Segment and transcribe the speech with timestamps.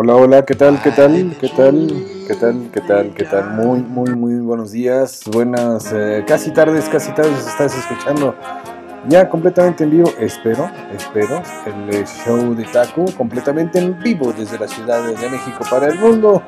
[0.00, 0.80] Hola, hola, ¿qué tal?
[0.80, 1.36] ¿Qué tal?
[1.40, 2.06] ¿Qué tal?
[2.28, 2.70] ¿Qué tal?
[2.72, 3.14] ¿Qué tal?
[3.14, 3.50] ¿Qué tal?
[3.50, 8.36] Muy, muy, muy buenos días, buenas, eh, casi tardes, casi tardes estás escuchando
[9.08, 14.68] ya completamente en vivo, espero, espero, el show de Taco completamente en vivo desde la
[14.68, 16.44] Ciudad de México para el mundo,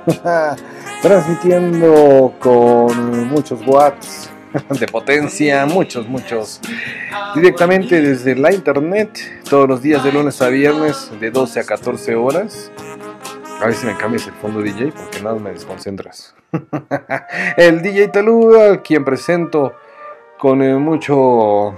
[1.03, 4.30] transmitiendo con muchos watts
[4.79, 6.61] de potencia, muchos, muchos,
[7.34, 12.14] directamente desde la internet, todos los días de lunes a viernes, de 12 a 14
[12.14, 12.70] horas.
[13.60, 16.34] A ver si me cambias el fondo DJ porque nada me desconcentras.
[17.59, 19.74] el DJ Taluga, quien presento
[20.38, 21.74] con eh, mucho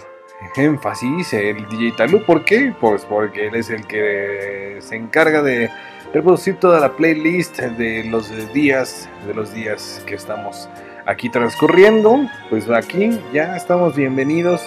[0.54, 2.24] énfasis, el DJ Talú.
[2.24, 2.72] ¿Por qué?
[2.80, 5.70] Pues porque él es el que se encarga de
[6.14, 10.68] reproducir toda la playlist de los días, de los días que estamos
[11.04, 12.28] aquí transcurriendo.
[12.48, 14.62] Pues aquí ya estamos bienvenidos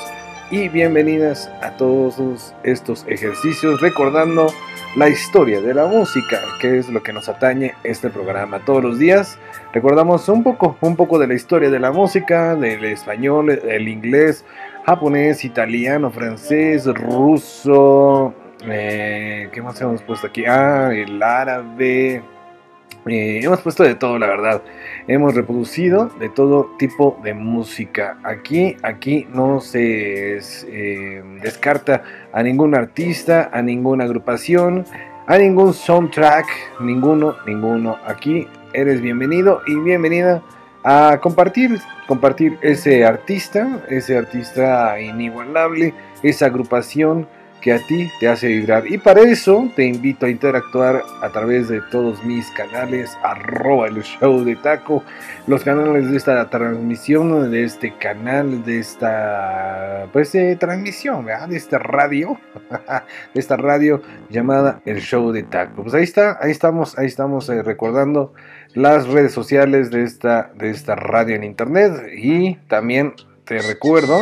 [0.52, 4.48] y bienvenidas a todos estos ejercicios, recordando
[4.96, 8.98] la historia de la música, que es lo que nos atañe este programa todos los
[8.98, 9.38] días.
[9.74, 14.46] Recordamos un poco, un poco de la historia de la música, del español, el inglés,
[14.86, 18.34] japonés, italiano, francés, ruso.
[18.64, 20.46] Eh, ¿Qué más hemos puesto aquí?
[20.46, 22.24] Ah, el árabe.
[23.06, 24.62] Eh, hemos puesto de todo, la verdad.
[25.08, 28.18] Hemos reproducido de todo tipo de música.
[28.24, 32.02] Aquí, aquí no se eh, descarta
[32.34, 34.84] a ningún artista, a ninguna agrupación,
[35.28, 36.48] a ningún soundtrack,
[36.80, 37.98] ninguno, ninguno.
[38.08, 40.42] Aquí eres bienvenido y bienvenida
[40.84, 47.28] a compartir, compartir ese artista, ese artista inigualable, esa agrupación
[47.66, 48.84] que a ti te hace vibrar.
[48.86, 54.04] Y para eso te invito a interactuar a través de todos mis canales, arroba el
[54.04, 55.04] show de taco,
[55.48, 62.40] los canales de esta transmisión, de este canal, de esta pues transmisión, de esta radio,
[63.34, 65.82] de esta radio llamada el show de taco.
[65.82, 68.32] Pues ahí está, ahí estamos, ahí estamos eh, recordando
[68.76, 74.20] las redes sociales de esta, de esta radio en internet y también te recuerdo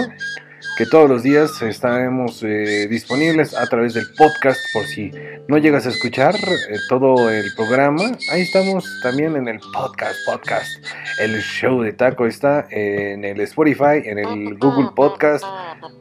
[0.78, 5.12] que todos los días estaremos eh, disponibles a través del podcast por si
[5.48, 8.04] no llegas a escuchar eh, todo el programa.
[8.32, 10.84] Ahí estamos también en el podcast, podcast.
[11.20, 15.44] El show de taco está en el Spotify, en el Google Podcast,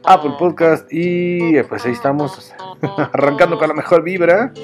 [0.03, 2.53] Apple Podcast y eh, pues ahí estamos
[3.13, 4.51] arrancando con la mejor vibra.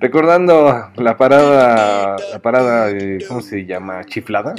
[0.00, 2.90] Recordando la parada, la parada,
[3.34, 4.04] ¿cómo se llama?
[4.06, 4.54] Chiflada.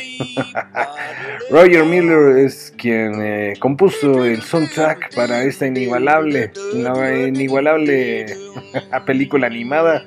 [1.50, 8.26] Roger Miller es quien eh, compuso el soundtrack para esta inigualable, inigualable
[9.06, 10.04] película animada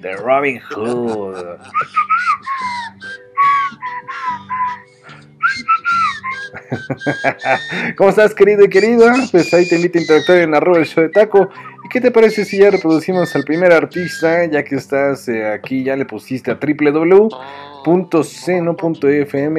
[0.00, 1.58] de Robin Hood.
[7.98, 9.12] ¿Cómo estás, querido y querida?
[9.30, 11.50] Pues ahí te invito a interactuar en arroba el show de taco.
[11.86, 14.44] ¿Y qué te parece si ya reproducimos al primer artista?
[14.46, 17.24] Ya que estás eh, aquí, ya le pusiste a www.seno.fm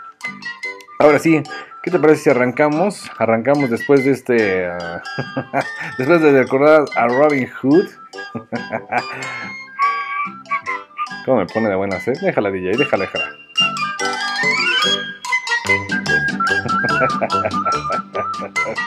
[0.98, 1.42] ahora sí
[1.82, 3.10] ¿Qué te parece si arrancamos?
[3.18, 4.68] Arrancamos después de este.
[5.98, 7.88] Después de recordar a Robin Hood.
[11.24, 12.14] ¿Cómo me pone de buena sed?
[12.20, 13.30] Déjala, DJ, déjala, déjala.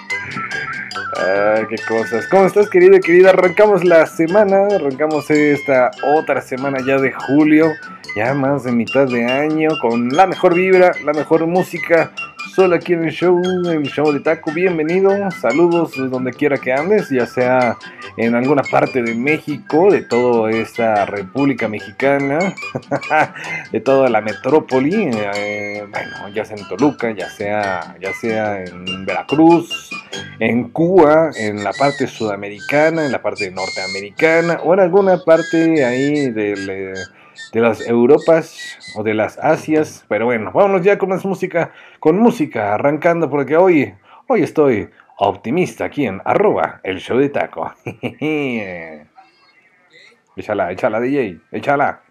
[1.23, 2.25] Ah, qué cosas.
[2.27, 3.29] ¿Cómo estás, querida, querida?
[3.29, 7.73] Arrancamos la semana, arrancamos esta otra semana ya de julio,
[8.15, 12.11] ya más de mitad de año, con la mejor vibra, la mejor música,
[12.53, 14.51] solo aquí en el show, en el show de Taco.
[14.51, 17.77] Bienvenido, saludos donde quiera que andes, ya sea
[18.17, 22.53] en alguna parte de México, de toda esta República Mexicana,
[23.71, 29.05] de toda la metrópoli, eh, bueno, ya sea en Toluca, ya sea, ya sea en
[29.05, 29.89] Veracruz,
[30.39, 36.29] en Cuba, en la parte sudamericana, en la parte norteamericana o en alguna parte ahí
[36.31, 36.93] del eh,
[37.51, 40.05] de las Europas o de las Asias.
[40.07, 43.93] Pero bueno, vámonos ya con más música, con música, arrancando porque hoy,
[44.27, 47.73] hoy estoy optimista aquí en arroba el show de taco.
[50.35, 52.01] échala, échala DJ, échala.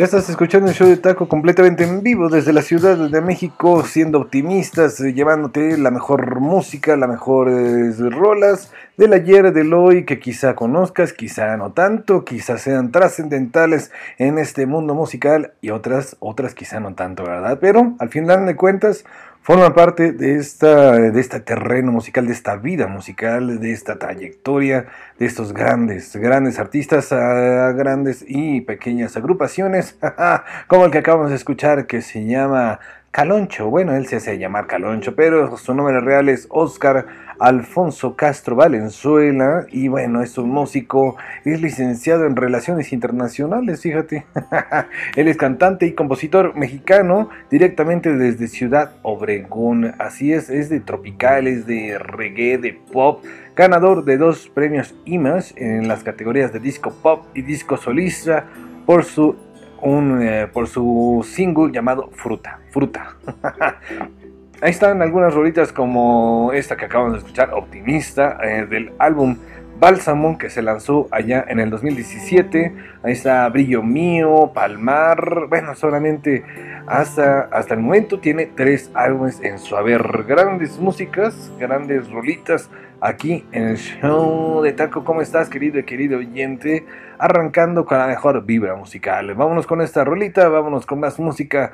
[0.00, 3.84] Ya estás escuchando el show de Taco completamente en vivo desde la Ciudad de México,
[3.84, 10.18] siendo optimistas, eh, llevándote la mejor música, las mejores rolas del ayer, del hoy, que
[10.18, 16.54] quizá conozcas, quizá no tanto, quizá sean trascendentales en este mundo musical y otras, otras
[16.54, 17.58] quizá no tanto, ¿verdad?
[17.60, 19.04] Pero al final de cuentas
[19.42, 24.86] forman parte de, esta, de este terreno musical, de esta vida musical, de esta trayectoria,
[25.18, 29.98] de estos grandes, grandes artistas, ah, grandes y pequeñas agrupaciones,
[30.66, 32.80] como el que acabamos de escuchar que se llama
[33.10, 33.70] Caloncho.
[33.70, 37.06] Bueno, él se hace llamar Caloncho, pero su nombre real es Oscar
[37.40, 44.26] Alfonso Castro Valenzuela y bueno, es un músico, es licenciado en Relaciones Internacionales, fíjate.
[45.16, 49.94] Él es cantante y compositor mexicano directamente desde Ciudad Obregón.
[49.98, 53.24] Así es, es de tropical, es de reggae, de pop,
[53.56, 58.44] ganador de dos premios IMAS en las categorías de disco pop y disco solista
[58.84, 59.34] por su
[59.82, 63.16] un, eh, por su single llamado Fruta, Fruta.
[64.62, 69.38] Ahí están algunas rolitas como esta que acabamos de escuchar, Optimista, eh, del álbum
[69.80, 72.74] Bálsamo que se lanzó allá en el 2017.
[73.02, 75.46] Ahí está Brillo Mío, Palmar.
[75.48, 76.44] Bueno, solamente
[76.86, 80.24] hasta, hasta el momento tiene tres álbumes en su haber.
[80.24, 82.68] Grandes músicas, grandes rolitas
[83.00, 85.02] aquí en el show de Taco.
[85.02, 86.84] ¿Cómo estás, querido y querido oyente?
[87.18, 89.34] Arrancando con la mejor vibra musical.
[89.34, 91.72] Vámonos con esta rolita, vámonos con más música.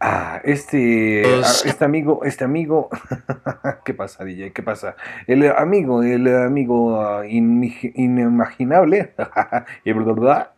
[0.00, 2.88] Ah, este, ah, este amigo, este amigo,
[3.84, 4.52] ¿qué pasa, DJ?
[4.52, 4.94] ¿Qué pasa?
[5.26, 9.14] El amigo, el amigo ah, inimaginable,
[9.84, 10.52] y bla.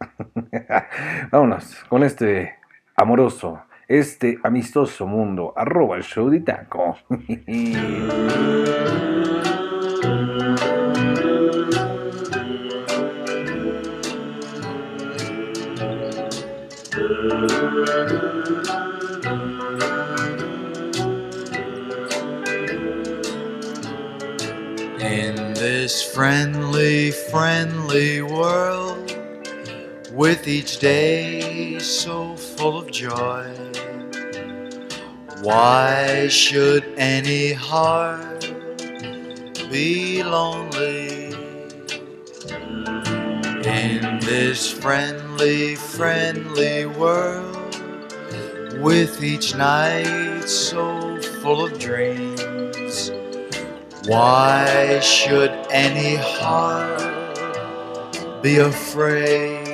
[1.31, 2.57] Vámonos con este
[2.97, 6.99] amoroso, este amistoso mundo, arroba el show de taco.
[25.61, 29.15] This friendly, friendly world,
[30.11, 33.45] with each day so full of joy.
[35.43, 38.51] Why should any heart
[39.71, 41.35] be lonely
[43.63, 47.75] in this friendly, friendly world
[48.81, 52.60] with each night so full of dreams?
[54.11, 56.99] Why should any heart
[58.43, 59.65] be afraid?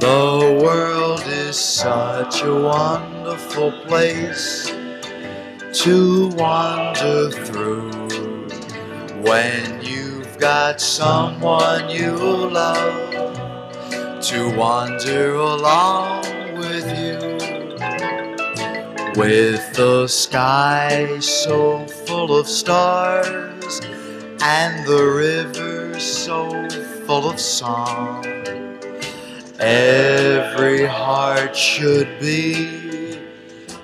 [0.00, 7.90] The world is such a wonderful place to wander through
[9.22, 12.12] when you've got someone you
[12.50, 16.41] love to wander along.
[19.14, 23.80] With the sky so full of stars
[24.40, 26.66] and the river so
[27.06, 28.24] full of song.
[29.60, 33.20] Every heart should be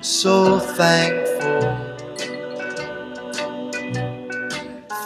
[0.01, 1.77] so thankful.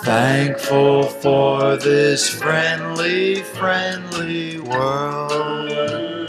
[0.04, 6.21] Thankful for this friendly, friendly world.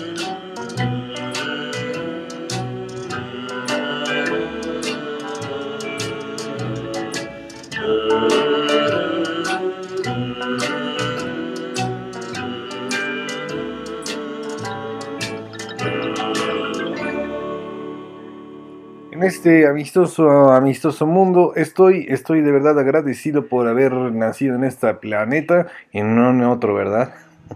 [19.44, 25.68] Este amistoso, amistoso mundo estoy, estoy de verdad agradecido por haber nacido en este planeta
[25.92, 27.14] y no en otro, ¿verdad?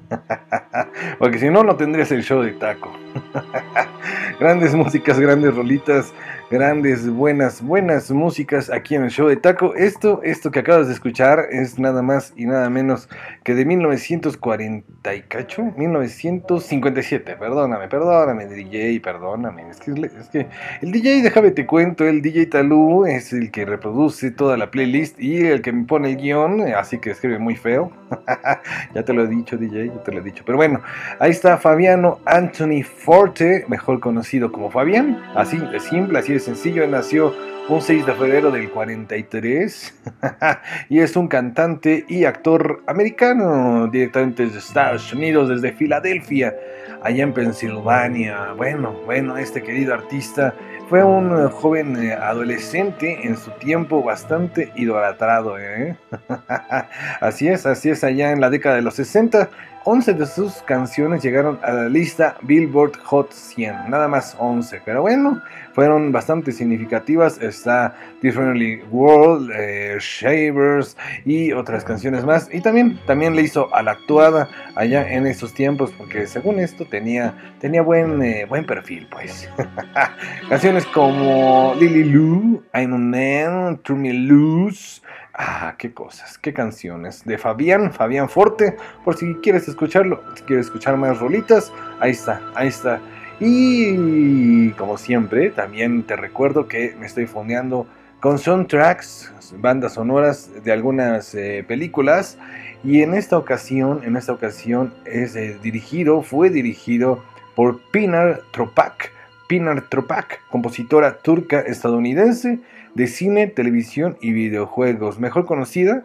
[1.17, 2.91] Porque si no, no tendrías el show de taco.
[4.40, 6.14] grandes músicas, grandes rolitas,
[6.50, 9.76] grandes, buenas, buenas músicas aquí en el show de Taco.
[9.76, 13.10] Esto, esto que acabas de escuchar es nada más y nada menos
[13.44, 17.36] que de 1940 y cacho, 1957.
[17.36, 19.70] Perdóname, perdóname, DJ, perdóname.
[19.70, 20.48] Es que, es que
[20.82, 25.20] el DJ, déjame te cuento, el DJ Talú es el que reproduce toda la playlist
[25.20, 27.92] y el que me pone el guion, así que escribe muy feo.
[28.94, 30.44] ya te lo he dicho, DJ, ya te lo he dicho.
[30.46, 30.82] Pero bueno,
[31.20, 35.22] ahí está Fabiano Anthony Forte, mejor conocido como Fabián.
[35.36, 36.88] Así de simple, así de sencillo.
[36.88, 37.34] Nació
[37.70, 40.01] un 6 de febrero del 43
[40.89, 46.56] y es un cantante y actor americano directamente desde Estados Unidos, desde Filadelfia,
[47.04, 48.54] allá en Pensilvania.
[48.54, 50.54] Bueno, bueno, este querido artista
[50.89, 55.60] fue un joven eh, adolescente en su tiempo bastante idolatrado.
[55.60, 55.98] ¿eh?
[57.20, 59.50] así es, así es, allá en la década de los 60.
[59.89, 65.01] 11 de sus canciones llegaron a la lista Billboard Hot 100, nada más 11, pero
[65.01, 65.41] bueno,
[65.72, 67.41] fueron bastante significativas.
[67.41, 72.50] Está Differently World, eh, Shavers y otras canciones más.
[72.51, 76.84] Y también, también le hizo a la actuada allá en esos tiempos, porque según esto
[76.84, 79.50] tenía, tenía buen, eh, buen perfil, pues.
[80.50, 85.01] canciones como Lily Lou, I'm a Man, True Me Loose.
[85.39, 87.24] Ah, qué cosas, qué canciones.
[87.24, 88.75] De Fabián, Fabián Forte.
[89.06, 93.00] Por si quieres escucharlo, si quieres escuchar más rolitas, ahí está, ahí está.
[93.39, 97.86] Y como siempre, también te recuerdo que me estoy fondeando
[98.20, 102.39] con soundtracks, bandas sonoras de algunas eh, películas.
[102.84, 107.24] Y en esta ocasión, en esta ocasión es eh, dirigido, fue dirigido
[107.56, 109.12] por Pinar Tropak.
[109.48, 112.60] Pinar Tropak, compositora turca estadounidense
[112.98, 116.04] de cine, televisión y videojuegos, mejor conocida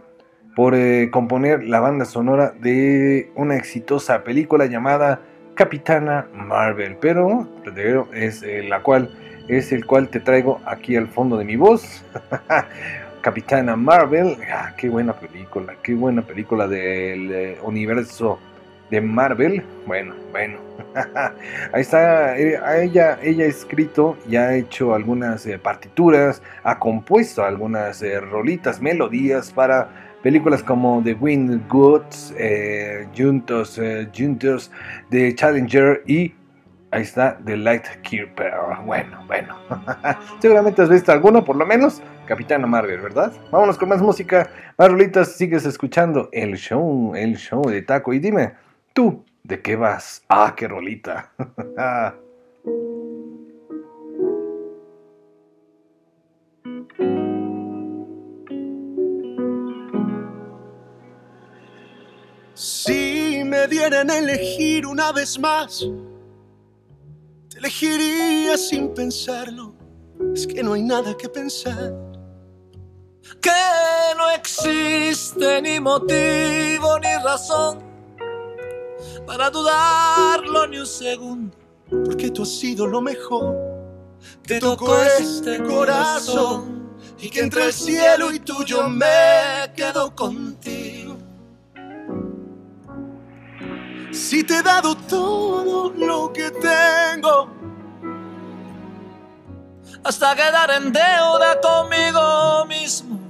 [0.54, 5.22] por eh, componer la banda sonora de una exitosa película llamada
[5.54, 7.48] Capitana Marvel, pero
[8.12, 9.10] es eh, la cual
[9.48, 12.04] es el cual te traigo aquí al fondo de mi voz.
[13.22, 18.38] Capitana Marvel, ah, qué buena película, qué buena película del eh, universo
[18.92, 19.64] de Marvel.
[19.86, 20.58] Bueno, bueno.
[21.72, 27.42] Ahí está, eh, ella, ella ha escrito y ha hecho algunas eh, partituras, ha compuesto
[27.42, 29.88] algunas eh, rolitas, melodías para
[30.22, 32.34] películas como The Wind Goods,
[33.16, 33.80] Juntos,
[34.14, 34.70] Juntos,
[35.10, 36.34] The Challenger y
[36.90, 38.52] ahí está The Light Keeper.
[38.84, 39.56] Bueno, bueno.
[40.38, 42.02] Seguramente has visto alguno, por lo menos.
[42.26, 43.32] Capitana Marvel, ¿verdad?
[43.50, 45.32] Vámonos con más música, más rolitas.
[45.32, 48.12] Sigues escuchando el show, el show de Taco.
[48.12, 48.52] Y dime,
[48.92, 50.22] ¿Tú de qué vas?
[50.28, 51.32] Ah, qué rolita.
[62.54, 65.84] Si me dieran a elegir una vez más,
[67.48, 69.74] te elegiría sin pensarlo.
[70.34, 71.92] Es que no hay nada que pensar.
[73.40, 77.91] Que no existe ni motivo ni razón
[79.26, 81.56] para dudarlo ni un segundo.
[82.04, 83.56] Porque tú has sido lo mejor.
[84.46, 91.16] Te tocó este corazón y que entre el cielo y tuyo me quedo contigo.
[94.10, 97.48] Si te he dado todo lo que tengo,
[100.04, 103.20] hasta quedar en deuda conmigo mismo.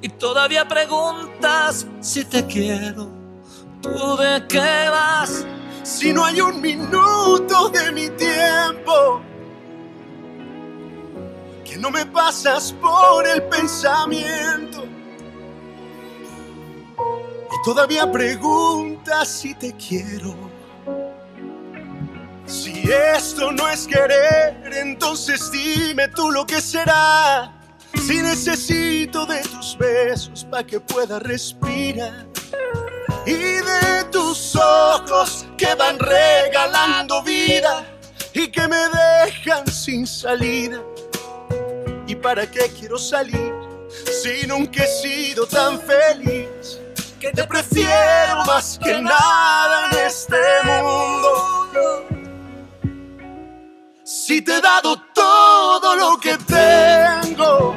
[0.00, 3.08] Y todavía preguntas si te quiero,
[3.84, 5.46] tú de qué vas.
[5.82, 9.20] Si no hay un minuto de mi tiempo
[11.64, 14.84] que no me pasas por el pensamiento.
[16.96, 20.34] Y todavía preguntas si te quiero.
[22.46, 27.52] Si esto no es querer, entonces dime tú lo que será.
[28.06, 32.26] Si necesito de tus besos para que pueda respirar.
[33.26, 37.86] Y de tus ojos que van regalando vida
[38.32, 38.88] y que me
[39.24, 40.80] dejan sin salida.
[42.06, 43.52] ¿Y para qué quiero salir
[44.22, 46.80] si nunca he sido tan feliz?
[47.18, 51.54] Que te prefiero más que nada en este mundo.
[54.04, 57.74] Si te he dado todo lo que tengo,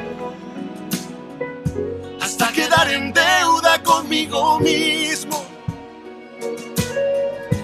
[2.20, 3.07] hasta quedar en
[4.26, 5.44] conmigo mismo.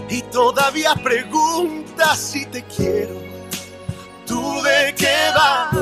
[0.09, 3.15] Y todavía preguntas si te quiero.
[4.27, 5.75] ¿Tú de qué vas?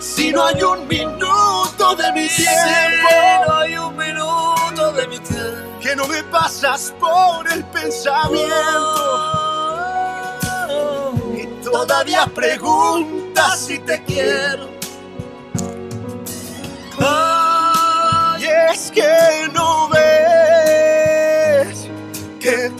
[0.00, 2.52] Si no hay un minuto de mi tiempo.
[2.64, 5.80] Si no hay un minuto de mi tiempo.
[5.80, 8.52] Que no me pasas por el pensamiento.
[11.36, 14.74] Y todavía preguntas si te quiero.
[18.38, 20.15] Y es que no que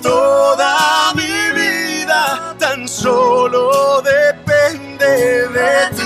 [0.06, 5.12] toda mi vida tan solo depende
[5.56, 6.05] de ti.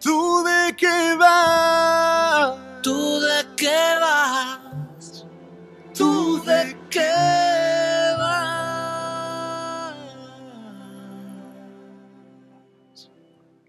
[0.00, 2.54] ¿Tú de qué vas?
[2.82, 5.26] ¿Tú de qué vas?
[5.92, 7.37] ¿Tú de qué vas?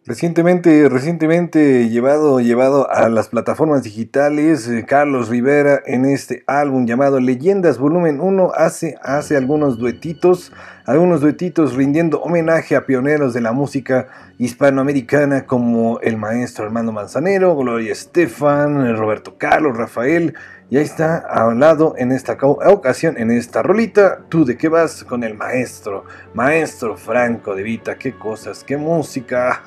[0.10, 7.20] Recientemente, recientemente llevado, llevado a las plataformas digitales, eh, Carlos Rivera en este álbum llamado
[7.20, 10.52] Leyendas Volumen 1 hace, hace algunos duetitos,
[10.88, 14.08] algunos duetitos rindiendo homenaje a pioneros de la música
[14.40, 20.34] hispanoamericana como el maestro Armando Manzanero, Gloria Estefan, Roberto Carlos, Rafael,
[20.72, 25.24] y ahí está hablado en esta ocasión, en esta rolita, tú de qué vas con
[25.24, 26.06] el maestro,
[26.36, 29.64] maestro Franco de Vita, qué cosas, qué música,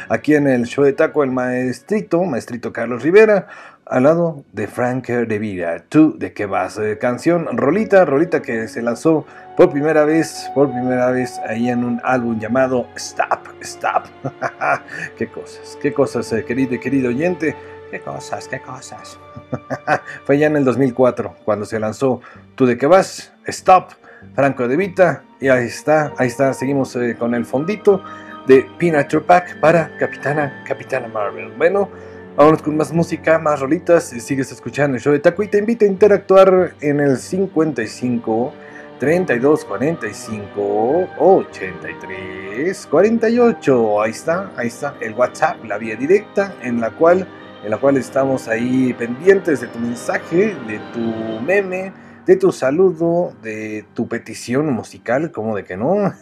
[0.08, 3.46] aquí en el show de taco el maestrito, maestrito Carlos Rivera,
[3.84, 8.68] al lado de Frank de Vita, tú de qué vas, eh, canción, rolita, rolita que
[8.68, 14.04] se lanzó por primera vez, por primera vez ahí en un álbum llamado Stop, Stop,
[15.18, 17.54] qué cosas, qué cosas, eh, querido y querido oyente.
[17.90, 19.18] Qué cosas, qué cosas.
[20.24, 22.20] Fue ya en el 2004 cuando se lanzó
[22.54, 23.92] Tú de qué vas, Stop,
[24.34, 25.22] Franco de Vita.
[25.40, 28.02] Y ahí está, ahí está, seguimos eh, con el fondito
[28.46, 31.52] de Peanut Pack para Capitana, Capitana Marvel.
[31.56, 31.88] Bueno,
[32.36, 34.04] vámonos con más música, más rolitas.
[34.04, 38.52] Sigues escuchando el show de Taco y te invito a interactuar en el 55
[38.98, 44.02] 32 45 83 48.
[44.02, 47.26] Ahí está, ahí está el WhatsApp, la vía directa en la cual
[47.64, 51.92] en la cual estamos ahí pendientes de tu mensaje, de tu meme,
[52.26, 56.12] de tu saludo, de tu petición musical, como de que no.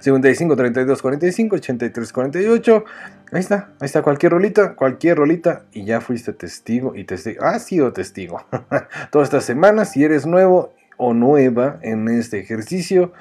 [0.00, 2.84] 55 32 45 83 48.
[3.32, 7.44] Ahí está, ahí está cualquier rolita, cualquier rolita y ya fuiste testigo y testigo.
[7.44, 8.46] Has sido testigo.
[9.10, 13.12] Toda esta semana, si eres nuevo o nueva en este ejercicio,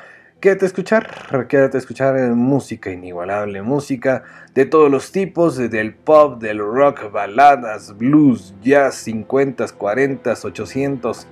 [0.46, 5.96] quédate a escuchar, quédate a escuchar eh, música inigualable, música de todos los tipos, del
[5.96, 11.28] pop, del rock, baladas, blues, jazz, 50, 40, 800,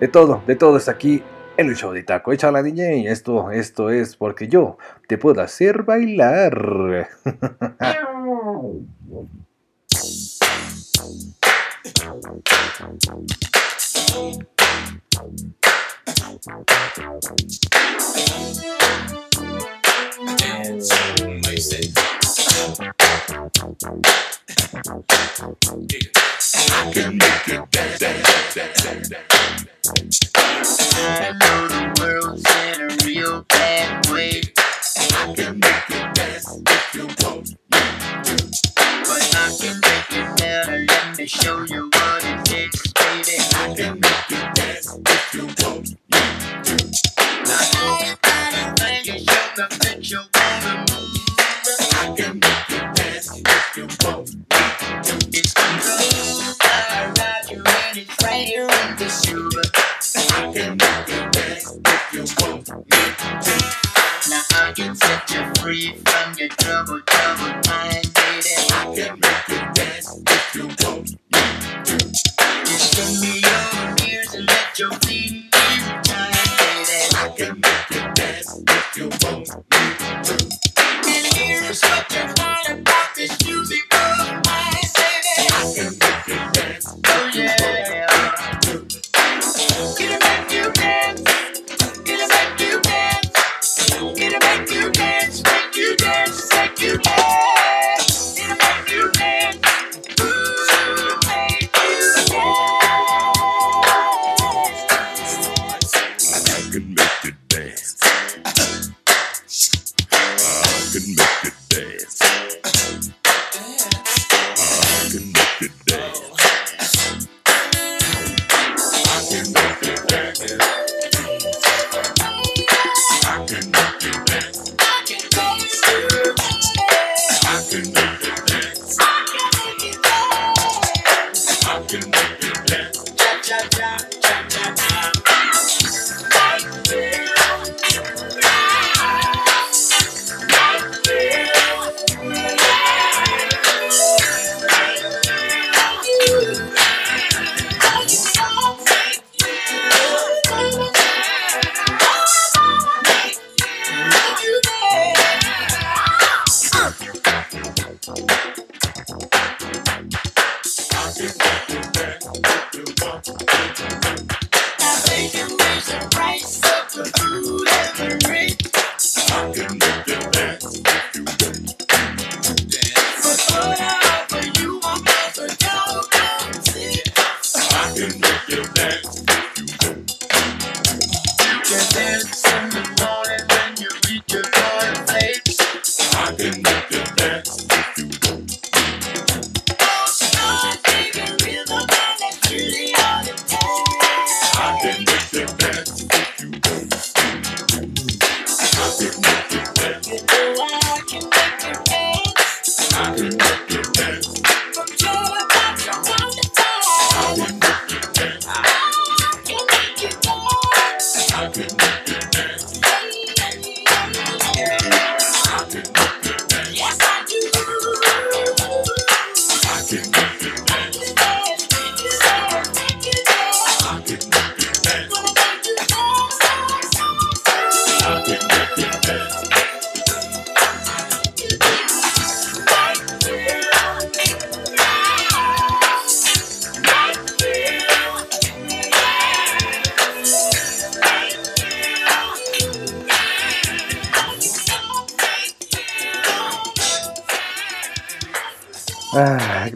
[0.00, 1.22] de todo, de todo es aquí
[1.56, 2.32] en el show de Taco.
[2.32, 7.08] Echa la DJ, esto, esto es porque yo te puedo hacer bailar.
[16.04, 16.10] I
[26.92, 29.08] can make it dance, dance, dance, dance.
[31.18, 31.30] The
[32.74, 34.42] in a real bad way.
[34.96, 38.71] I can make it dance if you want to.
[39.12, 40.86] But I can make it better.
[40.88, 43.36] Let me show you what it takes, baby.
[43.54, 45.96] I can make it dance if you want me
[46.64, 46.76] to.
[47.44, 51.18] Now everybody think you show the that you wanna move.
[51.92, 54.42] I can make it dance if you want me
[55.04, 55.14] to.
[55.38, 55.66] It's the
[56.40, 59.62] love I ride you and it's right here in the silver.
[60.36, 63.04] I can make it dance if you want me
[63.44, 63.56] to.
[64.30, 67.91] Now I can set you free from your trouble, trouble mind,
[68.94, 69.21] yeah.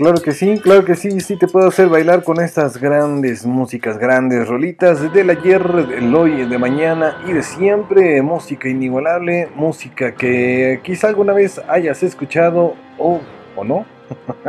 [0.07, 3.99] Claro que sí, claro que sí, sí te puedo hacer bailar con estas grandes músicas,
[3.99, 10.79] grandes rolitas del ayer, del hoy, de mañana y de siempre, música inigualable, música que
[10.85, 13.21] quizá alguna vez hayas escuchado o,
[13.57, 13.85] o no,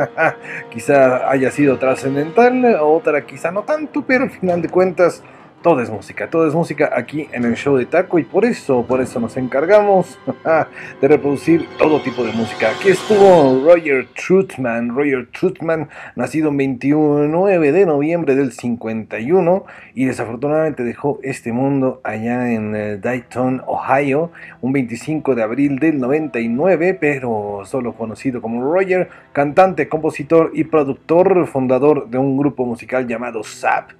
[0.70, 5.24] quizá haya sido trascendental, otra quizá no tanto, pero al final de cuentas
[5.62, 8.84] todo es música, todo es música aquí en el show de Taco y por eso,
[8.86, 10.18] por eso nos encargamos
[11.00, 12.70] de reproducir todo tipo de música.
[12.70, 20.84] Aquí estuvo Roger Troutman, Roger Troutman, nacido el 29 de noviembre del 51 y desafortunadamente
[20.84, 27.62] dejó este mundo allá en eh, Dayton, Ohio, un 25 de abril del 99, pero
[27.64, 33.90] solo conocido como Roger, cantante, compositor y productor, fundador de un grupo musical llamado Zap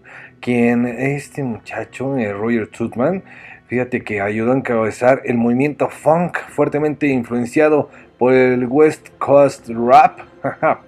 [0.40, 3.22] quien este muchacho, eh, Roger Troutman,
[3.66, 10.20] fíjate que ayudó a encabezar el movimiento funk fuertemente influenciado por el West Coast Rap,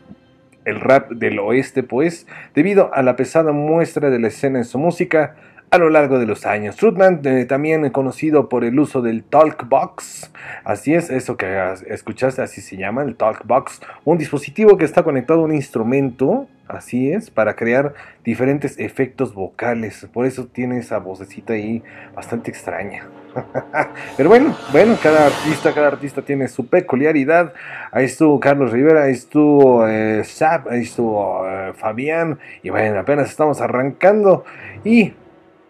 [0.64, 4.78] el rap del oeste pues, debido a la pesada muestra de la escena en su
[4.78, 5.36] música
[5.70, 6.76] a lo largo de los años.
[6.76, 10.30] Trutman, eh, también conocido por el uso del Talk Box,
[10.64, 15.02] así es, eso que escuchaste, así se llama, el Talk Box, un dispositivo que está
[15.04, 20.06] conectado a un instrumento, así es, para crear diferentes efectos vocales.
[20.12, 21.82] Por eso tiene esa vocecita ahí
[22.14, 23.06] bastante extraña.
[24.16, 27.52] Pero bueno, bueno, cada artista, cada artista tiene su peculiaridad.
[27.92, 30.22] Ahí estuvo Carlos Rivera, ahí estuvo eh,
[30.68, 32.38] ahí estuvo eh, Fabián.
[32.62, 34.44] Y bueno, apenas estamos arrancando.
[34.84, 35.12] Y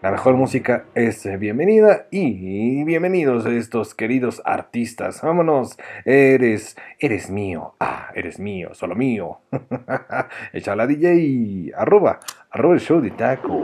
[0.01, 5.21] la mejor música es bienvenida y bienvenidos estos queridos artistas.
[5.21, 7.75] Vámonos, eres, eres mío.
[7.79, 9.41] Ah, eres mío, solo mío.
[10.53, 13.61] Échala DJ, arroba, arroba el show de taco.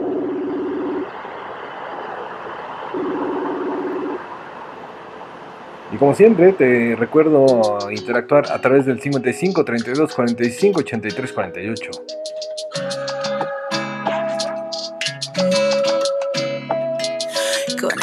[5.90, 11.90] Y como siempre, te recuerdo interactuar a través del 55 32 45 83 48.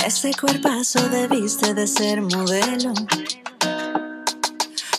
[0.06, 2.94] Ese cuerpazo debiste de ser modelo.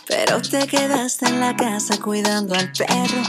[0.09, 3.23] Pero te quedaste en la casa cuidando al perro.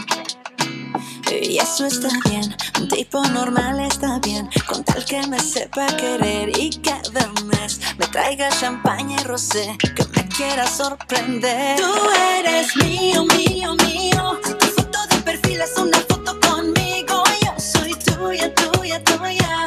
[1.40, 6.50] Y eso está bien, un tipo normal está bien, con tal que me sepa querer
[6.58, 11.80] y cada mes me traiga champaña y rosé, que me quiera sorprender.
[11.80, 11.94] Tú
[12.40, 18.52] eres mío, mío, mío, tu foto de perfil es una foto conmigo, yo soy tuya,
[18.56, 19.67] tuya, tuya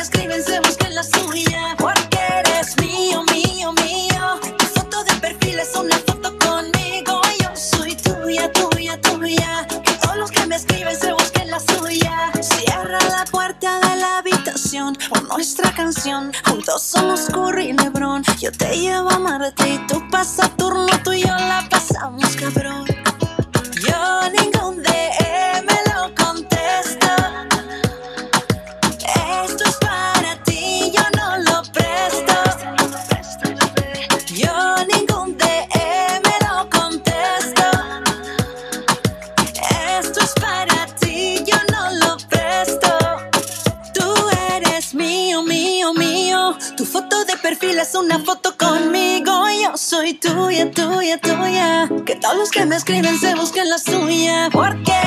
[0.00, 1.76] me escriben se busquen la suya.
[1.76, 4.40] Porque eres mío, mío, mío.
[4.58, 7.20] Tu foto de perfil es una foto conmigo.
[7.42, 9.66] Yo soy tuya, tuya, tuya.
[9.84, 12.32] Que todos los que me escriben se busquen la suya.
[12.40, 16.32] Cierra la puerta de la habitación por nuestra canción.
[16.46, 18.22] Juntos somos Curry y Lebron.
[18.38, 20.88] Yo te llevo a Marte y tú pasas turno.
[21.04, 21.68] Tú y yo la
[52.40, 54.48] los que me escriben se busquen la suya.
[54.50, 54.99] Porque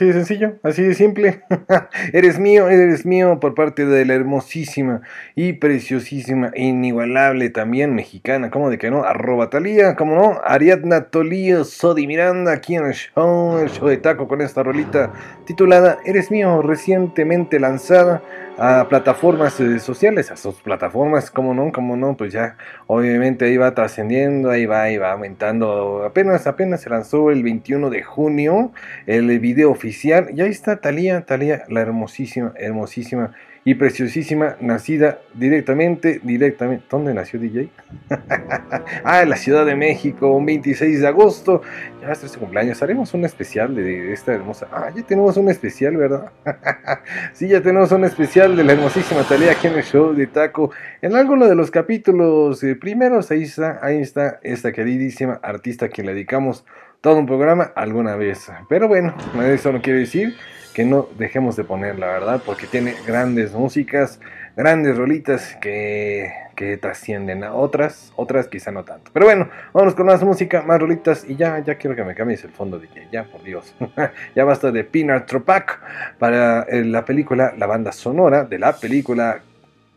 [0.00, 1.42] así de sencillo, así de simple.
[2.14, 5.02] eres mío, eres mío por parte de la hermosísima
[5.34, 9.04] y preciosísima, e inigualable también mexicana, ¿cómo de que no?
[9.04, 10.40] Arroba Talía, ¿cómo no?
[10.42, 15.12] Ariadna Tolío, Sodi Miranda, aquí en el show, el show de taco con esta rolita
[15.44, 18.22] titulada Eres mío, recientemente lanzada
[18.60, 21.72] a plataformas eh, sociales, a sus plataformas, ¿cómo no?
[21.72, 22.14] ¿Cómo no?
[22.14, 26.04] Pues ya, obviamente ahí va trascendiendo, ahí va, ahí va aumentando.
[26.04, 28.72] Apenas, apenas se lanzó el 21 de junio
[29.06, 30.28] el video oficial.
[30.36, 36.86] Y ahí está Talía, Talía, la hermosísima, hermosísima y preciosísima, nacida directamente, directamente.
[36.90, 37.68] ¿Dónde nació DJ?
[39.04, 41.60] ah, en la Ciudad de México, un 26 de agosto.
[42.00, 42.82] Ya va a ser su cumpleaños.
[42.82, 44.66] Haremos un especial de esta hermosa.
[44.72, 46.32] Ah, ya tenemos un especial, ¿verdad?
[47.34, 50.70] sí, ya tenemos un especial de la hermosísima Talía aquí en el show de Taco.
[51.02, 55.88] En alguno de los capítulos eh, primeros, ahí está, ahí está esta queridísima artista a
[55.90, 56.64] quien le dedicamos
[57.02, 58.50] todo un programa alguna vez.
[58.70, 60.34] Pero bueno, eso no quiere decir
[60.74, 64.20] que no dejemos de poner, la verdad, porque tiene grandes músicas,
[64.56, 69.10] grandes rolitas que, que trascienden a otras, otras quizá no tanto.
[69.12, 72.44] Pero bueno, vámonos con más música, más rolitas y ya, ya quiero que me cambies
[72.44, 73.74] el fondo de ya, ya por Dios.
[74.34, 75.80] ya basta de Pinar Tropac
[76.18, 79.40] para eh, la película, la banda sonora de la película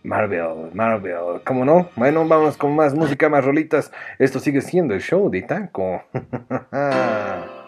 [0.04, 1.90] Marvel, Marvel, ¿cómo no?
[1.96, 3.92] Bueno, vamos con más música, más rolitas.
[4.20, 6.04] Esto sigue siendo el show de Taco.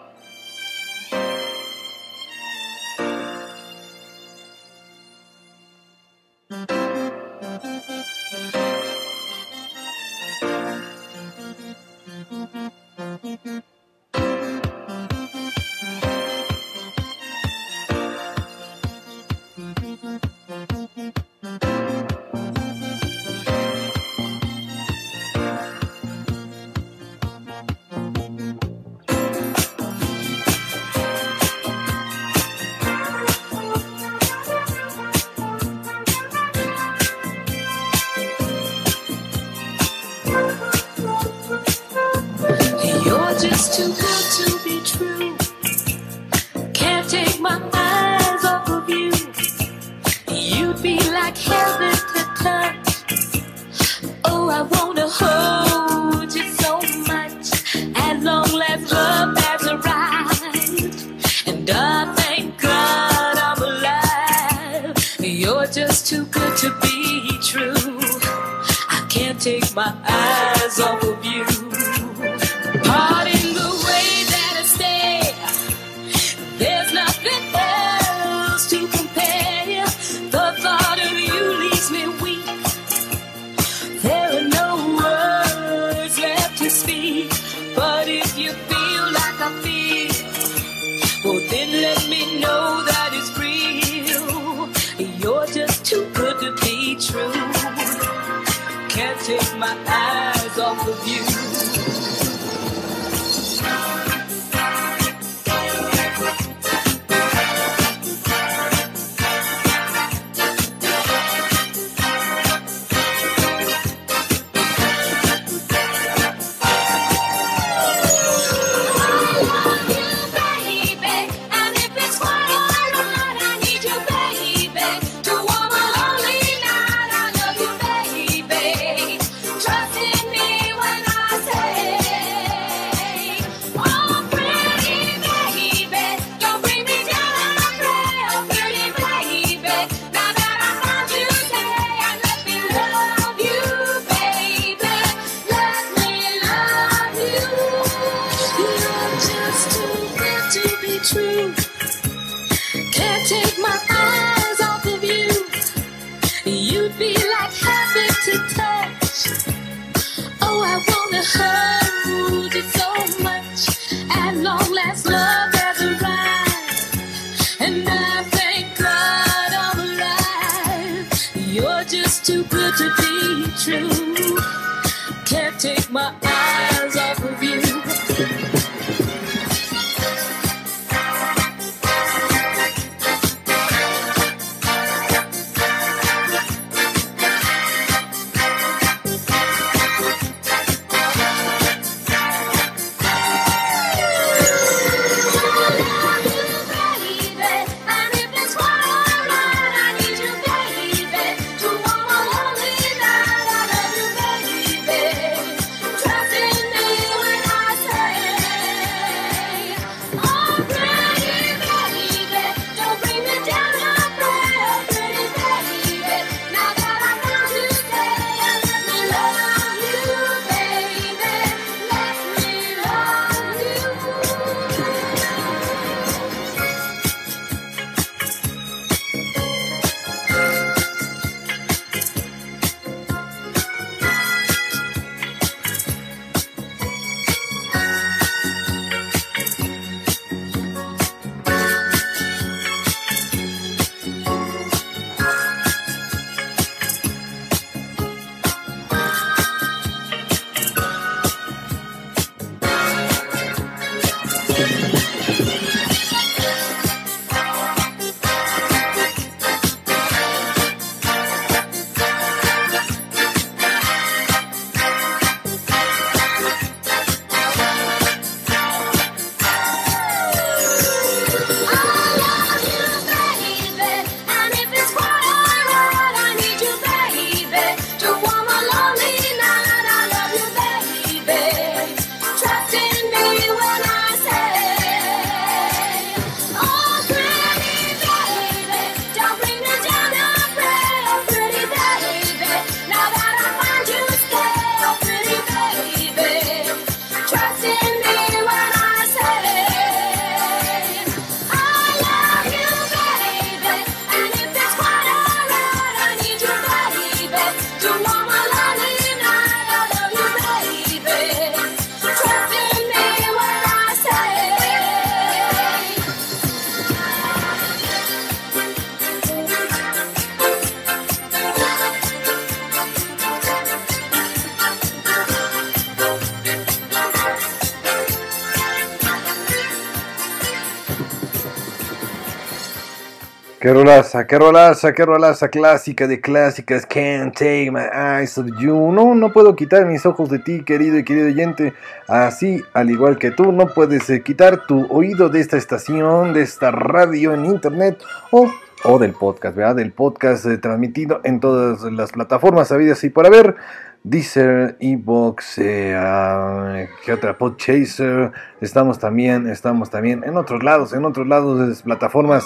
[333.66, 336.86] Qué rolaza, qué rolaza, qué rolaza clásica de clásicas.
[336.86, 338.92] Can't take my eyes of you.
[338.92, 341.74] No, no puedo quitar mis ojos de ti, querido y querido oyente.
[342.06, 346.42] Así, al igual que tú, no puedes eh, quitar tu oído de esta estación, de
[346.42, 347.98] esta radio en internet
[348.30, 348.48] o,
[348.84, 349.74] o del podcast, ¿verdad?
[349.74, 353.56] Del podcast eh, transmitido en todas las plataformas habidas y por haber.
[354.04, 357.36] Deezer, Evox, eh, ah, ¿qué otra?
[357.36, 358.30] Podchaser.
[358.60, 362.44] Estamos también, estamos también en otros lados, en otros lados de plataformas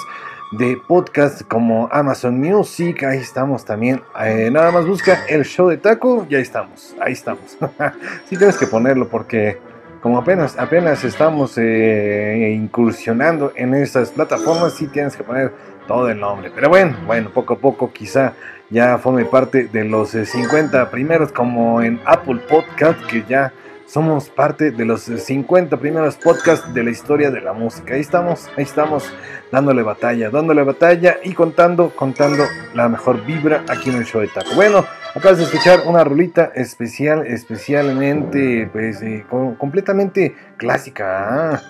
[0.50, 4.02] de podcast como Amazon Music, ahí estamos también.
[4.20, 7.56] Eh, nada más busca el show de taco, ya estamos, ahí estamos.
[8.28, 9.58] sí tienes que ponerlo porque
[10.00, 15.52] como apenas, apenas estamos eh, incursionando en esas plataformas, sí tienes que poner
[15.86, 16.50] todo el nombre.
[16.54, 18.32] Pero bueno, bueno, poco a poco quizá
[18.70, 23.52] ya forme parte de los eh, 50 primeros como en Apple Podcast, que ya
[23.90, 27.94] somos parte de los 50 primeros podcasts de la historia de la música.
[27.94, 29.12] Ahí estamos, ahí estamos
[29.50, 34.28] dándole batalla, dándole batalla y contando, contando la mejor vibra aquí en el show de
[34.28, 34.54] Taco.
[34.54, 34.84] Bueno,
[35.14, 41.60] acabas de escuchar una rolita especial, especialmente, pues, eh, com- completamente clásica.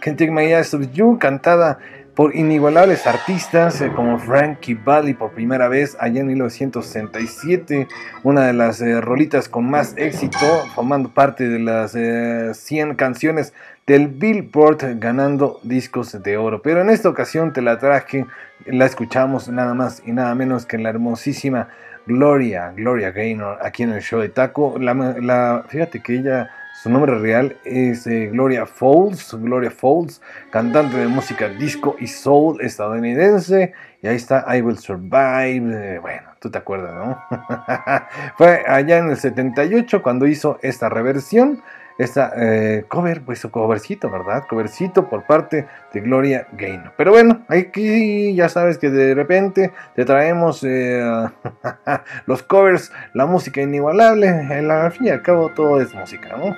[0.00, 0.76] Can't Take My Eyes
[1.20, 1.78] cantada
[2.14, 7.88] por inigualables artistas eh, como Frankie Valli por primera vez allá en 1967,
[8.22, 10.38] una de las eh, rolitas con más éxito,
[10.74, 13.52] formando parte de las eh, 100 canciones
[13.86, 16.62] del Billboard, ganando discos de oro.
[16.62, 18.26] Pero en esta ocasión te la traje,
[18.66, 21.68] la escuchamos nada más y nada menos que la hermosísima
[22.06, 24.76] Gloria, Gloria Gaynor, aquí en el show de Taco.
[24.78, 26.50] La, la- fíjate que ella,
[26.82, 32.58] su nombre real es eh, Gloria Fowles, Gloria Fowles, cantante de música disco y soul
[32.62, 33.74] estadounidense.
[34.00, 35.96] Y ahí está I Will Survive.
[35.96, 37.22] eh, bueno, tú te acuerdas, ¿no?
[38.38, 41.62] Fue allá en el 78 cuando hizo esta reversión.
[42.00, 44.44] Esta eh, cover, pues su covercito, ¿verdad?
[44.48, 46.94] Covercito por parte de Gloria Gaynor.
[46.96, 51.28] Pero bueno, aquí ya sabes que de repente te traemos eh,
[52.26, 54.28] los covers, la música inigualable.
[54.30, 56.56] Al fin y al cabo, todo es música, ¿no?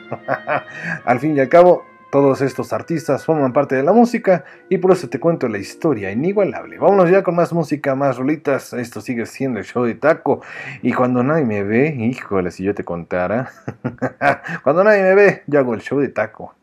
[1.04, 4.92] al fin y al cabo, todos estos artistas forman parte de la música y por
[4.92, 6.78] eso te cuento la historia inigualable.
[6.78, 8.74] Vámonos ya con más música, más rolitas.
[8.74, 10.42] Esto sigue siendo el show de taco.
[10.82, 13.50] Y cuando nadie me ve, híjole, si yo te contara.
[14.62, 16.54] cuando nadie me ve, yo hago el show de taco.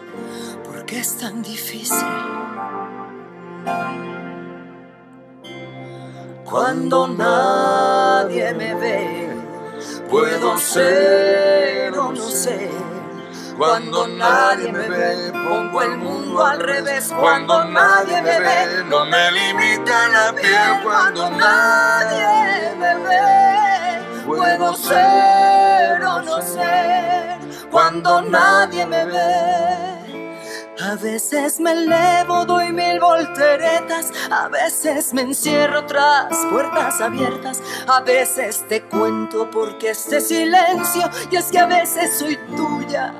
[0.65, 2.07] porque es tan difícil.
[6.51, 9.29] Cuando nadie me ve,
[10.09, 12.69] puedo ser o no ser.
[13.57, 17.13] Cuando nadie me ve, pongo el mundo al revés.
[17.17, 20.83] Cuando nadie me ve, no me limita la piel.
[20.83, 27.39] Cuando nadie me ve, puedo ser o no ser.
[27.69, 30.00] Cuando nadie me ve.
[30.83, 38.01] A veces me elevo, doy mil volteretas, a veces me encierro tras puertas abiertas, a
[38.01, 43.13] veces te cuento porque este silencio, y es que a veces soy tuya,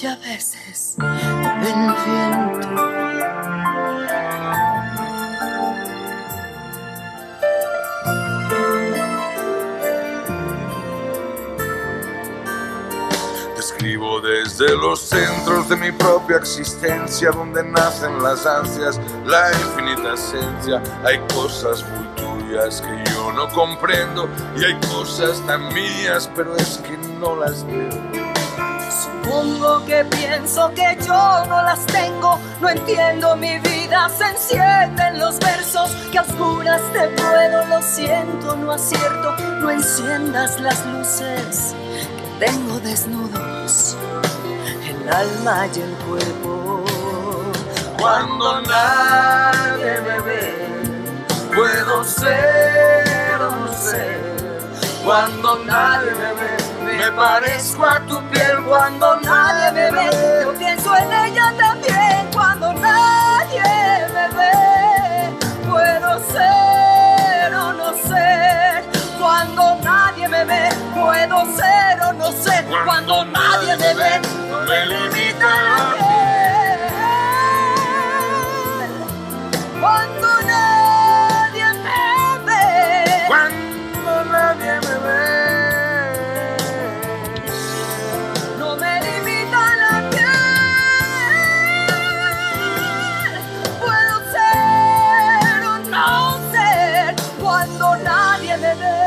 [0.00, 2.87] y a veces el viento.
[13.88, 20.82] Escribo desde los centros de mi propia existencia, donde nacen las ansias, la infinita esencia.
[21.06, 24.28] Hay cosas muy tuyas que yo no comprendo
[24.58, 27.88] y hay cosas tan mías, pero es que no las veo.
[28.90, 32.38] supongo que pienso que yo no las tengo.
[32.60, 37.64] No entiendo mi vida, se encienden los versos que oscuras te puedo.
[37.64, 41.74] Lo siento, no acierto, no enciendas las luces
[42.38, 43.96] tengo desnudos,
[44.88, 46.84] el alma y el cuerpo.
[47.98, 50.54] Cuando nadie me ve,
[51.54, 54.36] puedo ser o no ser.
[55.04, 58.62] Cuando nadie me ve, me parezco a tu piel.
[58.66, 62.28] Cuando nadie me ve, yo pienso en ella también.
[62.32, 63.17] Cuando nadie
[72.84, 74.20] Cuando nadie me ve,
[74.50, 76.80] no me limita la piel.
[79.80, 82.04] Cuando nadie me
[82.46, 82.64] ve.
[83.26, 85.22] Cuando nadie me ve.
[88.58, 90.28] No me limita la piel.
[93.80, 98.98] Puedo ser o no ser cuando nadie me ve.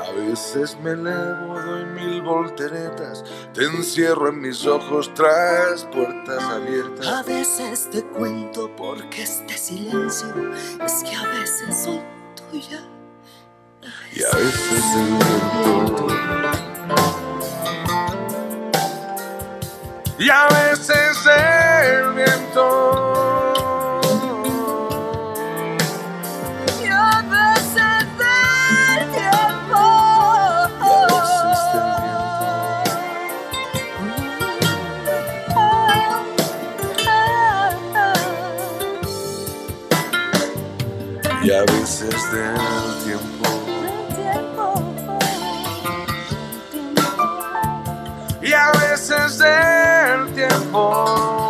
[0.00, 1.84] A veces me elevo, doy
[2.18, 7.26] mil volteretas, te encierro en mis ojos tras puertas A abiertas.
[7.26, 10.28] veces te cuento porque este silencio
[10.84, 12.00] es que a veces soy
[12.50, 12.80] tuya.
[14.12, 15.18] Y a veces el
[15.64, 16.06] viento.
[20.18, 23.27] Y a veces el viento.
[41.58, 43.48] A veces del tiempo.
[48.40, 51.47] Y a veces del tiempo.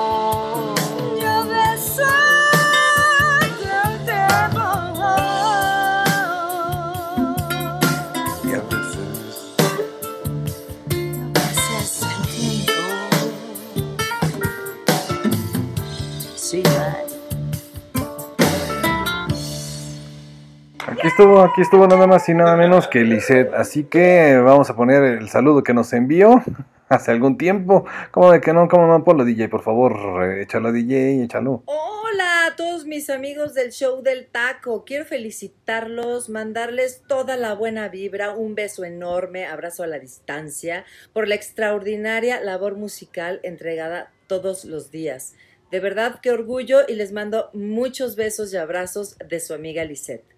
[20.99, 23.55] Aquí estuvo, aquí estuvo nada más y nada menos que Lisette.
[23.55, 26.43] Así que vamos a poner el saludo que nos envió
[26.89, 27.85] hace algún tiempo.
[28.11, 28.67] ¿Cómo de que no?
[28.69, 29.05] ¿Cómo no?
[29.05, 30.25] Ponlo DJ, por favor.
[30.25, 31.63] eh, Échalo DJ, échalo.
[31.67, 34.85] Hola a todos mis amigos del show del taco.
[34.85, 41.29] Quiero felicitarlos, mandarles toda la buena vibra, un beso enorme, abrazo a la distancia, por
[41.29, 45.35] la extraordinaria labor musical entregada todos los días.
[45.71, 50.38] De verdad, qué orgullo y les mando muchos besos y abrazos de su amiga Lisette.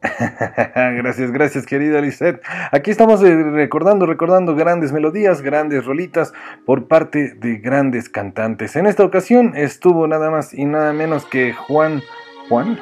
[0.74, 2.40] gracias, gracias, querida Lisette.
[2.72, 6.32] Aquí estamos eh, recordando, recordando grandes melodías, grandes rolitas
[6.64, 8.76] por parte de grandes cantantes.
[8.76, 12.02] En esta ocasión estuvo nada más y nada menos que Juan.
[12.48, 12.78] ¿Juan?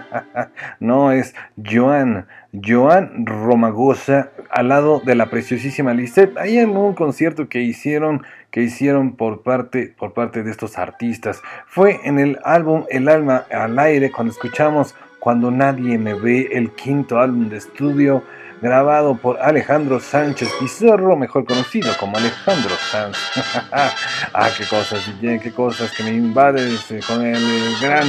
[0.80, 2.26] no, es Joan.
[2.64, 6.38] Joan Romagosa al lado de la preciosísima Lisette.
[6.38, 11.42] Ahí en un concierto que hicieron que hicieron por parte, por parte de estos artistas.
[11.66, 16.70] Fue en el álbum El alma al aire cuando escuchamos Cuando nadie me ve, el
[16.70, 18.22] quinto álbum de estudio
[18.60, 23.16] grabado por Alejandro Sánchez Pizarro, mejor conocido como Alejandro Sanz.
[23.72, 28.06] ah, qué cosas, qué cosas que me invades eh, con el eh, gran,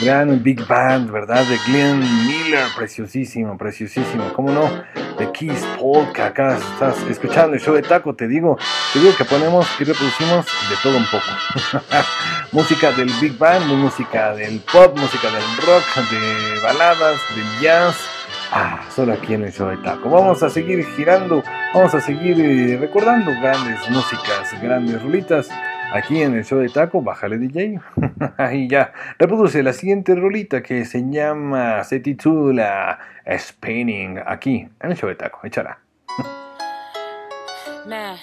[0.00, 1.44] gran Big Band, ¿verdad?
[1.44, 4.70] De Glenn Miller, preciosísimo, preciosísimo, ¿cómo no?
[5.18, 8.56] De Kiss Polka, acá estás escuchando el show de Taco, te digo,
[8.92, 11.88] te digo que ponemos y reproducimos de todo un poco.
[12.52, 18.17] música del Big Band, música del pop, música del rock, de baladas, del jazz.
[18.50, 20.08] Ah, solo aquí en el show de Taco.
[20.08, 21.42] Vamos a seguir girando,
[21.74, 25.50] vamos a seguir eh, recordando grandes músicas, grandes rulitas.
[25.92, 27.78] Aquí en el show de Taco, bájale DJ.
[28.38, 28.92] Ahí ya.
[29.18, 32.98] Reproduce la siguiente rolita que se llama, se titula
[33.38, 34.20] Spinning.
[34.26, 35.40] Aquí en el show de Taco.
[35.44, 35.78] Échala.
[37.86, 38.16] Man,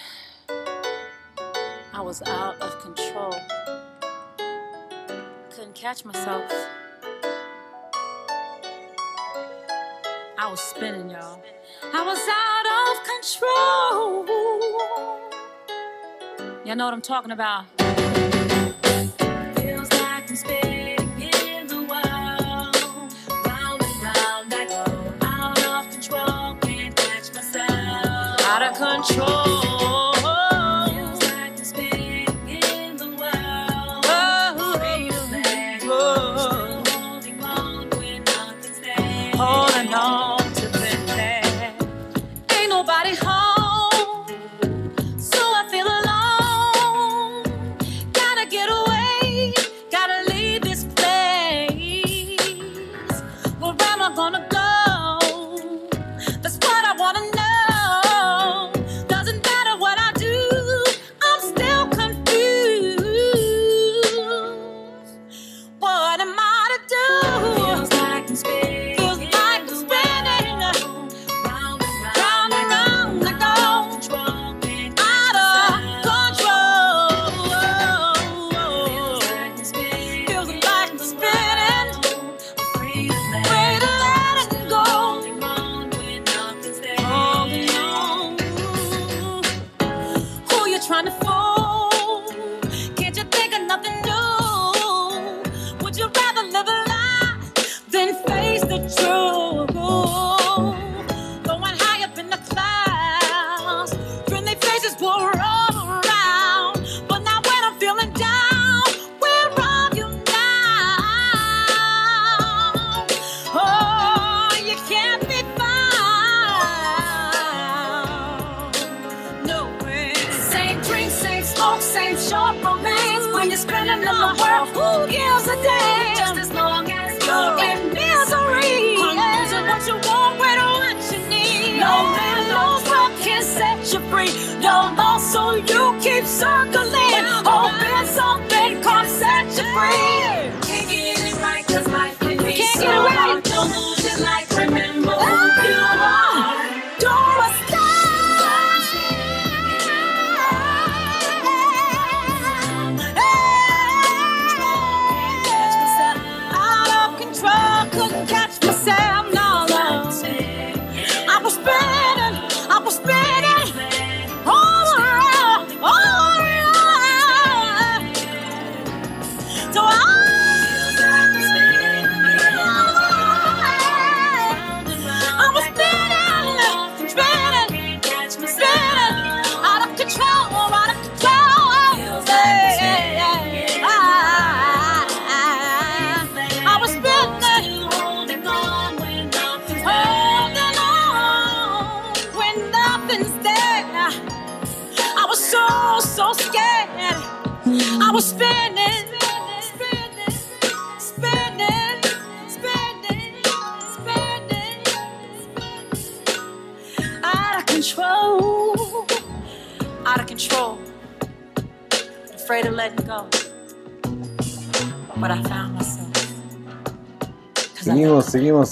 [1.94, 3.34] I was out of control.
[5.52, 6.52] Couldn't catch myself.
[10.38, 11.42] I was spinning, y'all.
[11.94, 14.26] I was out of control.
[16.66, 17.75] Y'all know what I'm talking about.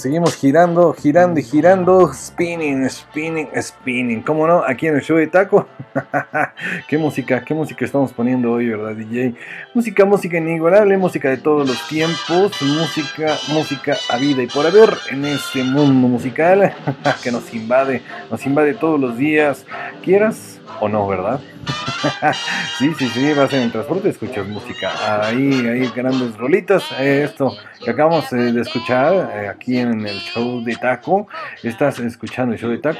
[0.04, 4.22] Seguimos, girando, girando y girando, spinning, spinning, spinning.
[4.22, 4.64] ¿Cómo no?
[4.64, 5.68] Aquí en el show de Taco.
[6.88, 9.36] qué música, qué música estamos poniendo hoy, ¿verdad, DJ?
[9.72, 14.92] Música, música inigualable, música de todos los tiempos, música, música a vida y por haber
[15.10, 16.74] en este mundo musical
[17.22, 19.64] que nos invade, nos invade todos los días,
[20.02, 21.40] quieras o no, ¿verdad?
[22.78, 25.24] sí, sí, sí, vas en el transporte, escuchas música.
[25.24, 26.84] Ahí, ahí, grandes rolitas.
[26.98, 31.26] Esto que acabamos eh, de escuchar eh, aquí en el show de Taco.
[31.62, 32.23] Estás escuchando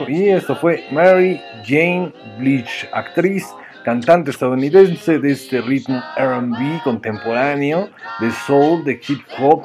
[0.09, 3.47] Y esto fue Mary Jane Bleach, actriz.
[3.85, 9.65] Cantante estadounidense de este ritmo RB contemporáneo, de soul, de hip hop,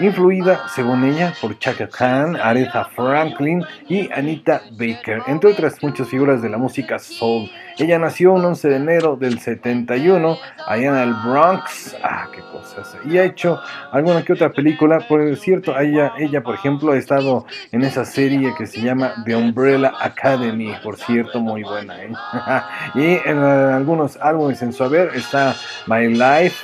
[0.00, 6.42] influida, según ella, por Chaka Khan, Aretha Franklin y Anita Baker, entre otras muchas figuras
[6.42, 7.50] de la música soul.
[7.78, 10.36] Ella nació un 11 de enero del 71
[10.66, 11.96] allá en el Bronx.
[12.02, 12.96] Ah, qué cosas.
[13.04, 13.60] Y ha hecho
[13.92, 14.98] alguna que otra película.
[15.08, 19.36] Por cierto, ella, ella, por ejemplo, ha estado en esa serie que se llama The
[19.36, 20.74] Umbrella Academy.
[20.82, 22.02] Por cierto, muy buena.
[22.02, 22.12] ¿eh?
[22.96, 25.54] y en algunos álbumes en su haber está
[25.86, 26.56] My Life,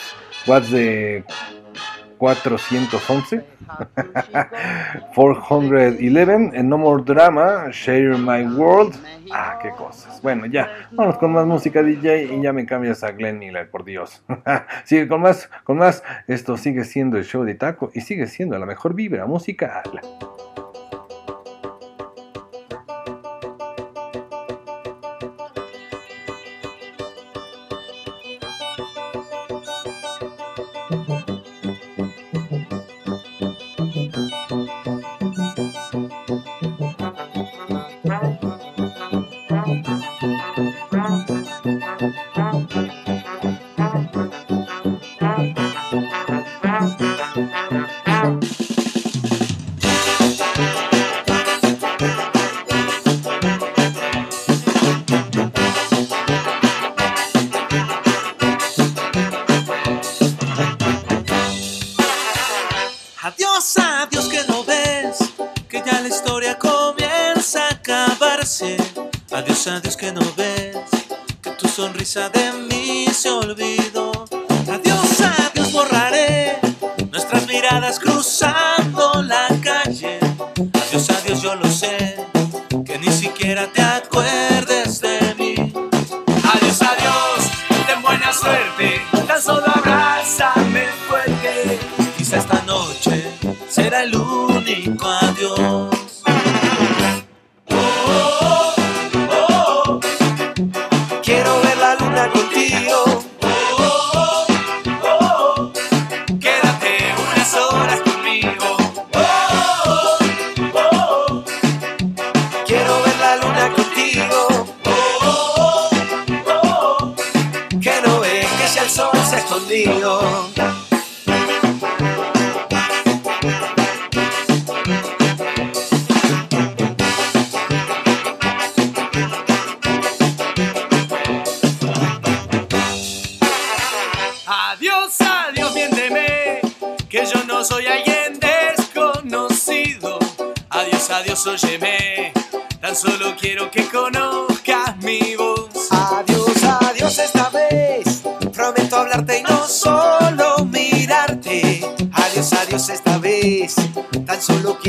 [0.46, 1.24] What's the
[2.18, 3.44] 411,
[5.14, 8.94] 411, No More Drama, Share My World.
[9.32, 10.20] Ah, qué cosas.
[10.22, 13.84] Bueno, ya, vamos con más música DJ y ya me cambias a Glenn Miller, por
[13.84, 14.22] Dios.
[14.84, 16.02] sigue con más, con más.
[16.26, 19.82] Esto sigue siendo el show de Taco y sigue siendo la mejor vibra musical.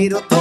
[0.07, 0.34] Quiero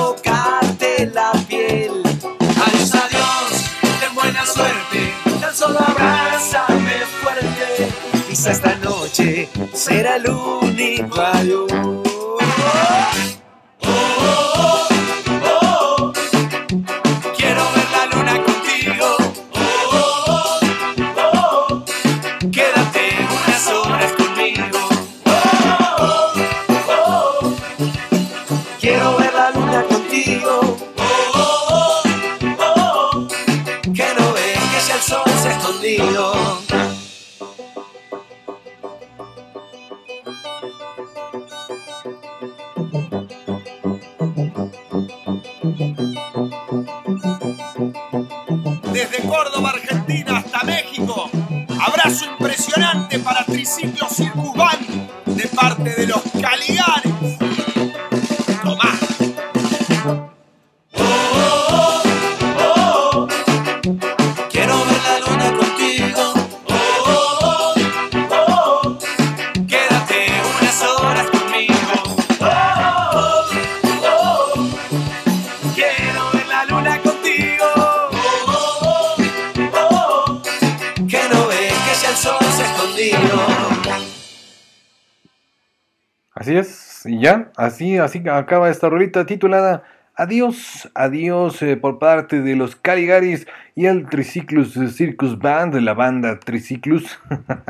[87.75, 89.83] así, así acaba esta rolita titulada
[90.17, 96.39] Adiós, adiós eh, por parte de los Caligaris y el Triciclus Circus Band, la banda
[96.39, 97.19] Triciclus,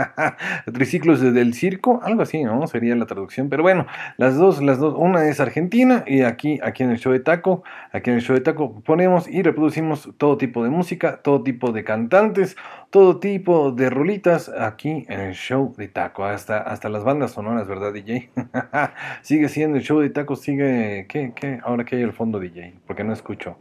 [0.75, 2.67] Triciclus del Circo, algo así, ¿no?
[2.67, 3.87] Sería la traducción, pero bueno,
[4.19, 7.65] las dos, las dos, una es argentina y aquí, aquí en el show de Taco,
[7.93, 11.73] aquí en el show de Taco ponemos y reproducimos todo tipo de música, todo tipo
[11.73, 12.59] de cantantes,
[12.95, 17.67] todo tipo de rolitas aquí en el show de Taco, hasta, hasta las bandas sonoras,
[17.67, 18.31] ¿verdad, DJ?
[19.23, 21.59] sigue siendo el show de Taco, sigue, ¿qué, qué?
[21.65, 23.57] Ahora que hay el fondo, DJ, porque no escucho.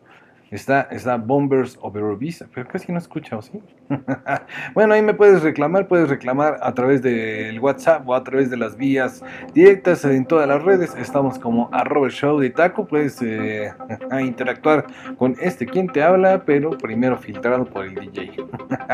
[0.52, 3.60] Está, está Bombers of Eurovisa, pero casi no escucho, ¿sí?
[4.74, 8.58] bueno, ahí me puedes reclamar, puedes reclamar a través del WhatsApp o a través de
[8.58, 9.24] las vías
[9.54, 10.96] directas en todas las redes.
[10.96, 13.74] Estamos como arroba show de taco, puedes eh,
[14.22, 14.86] interactuar
[15.18, 18.32] con este quien te habla, pero primero filtrado por el DJ.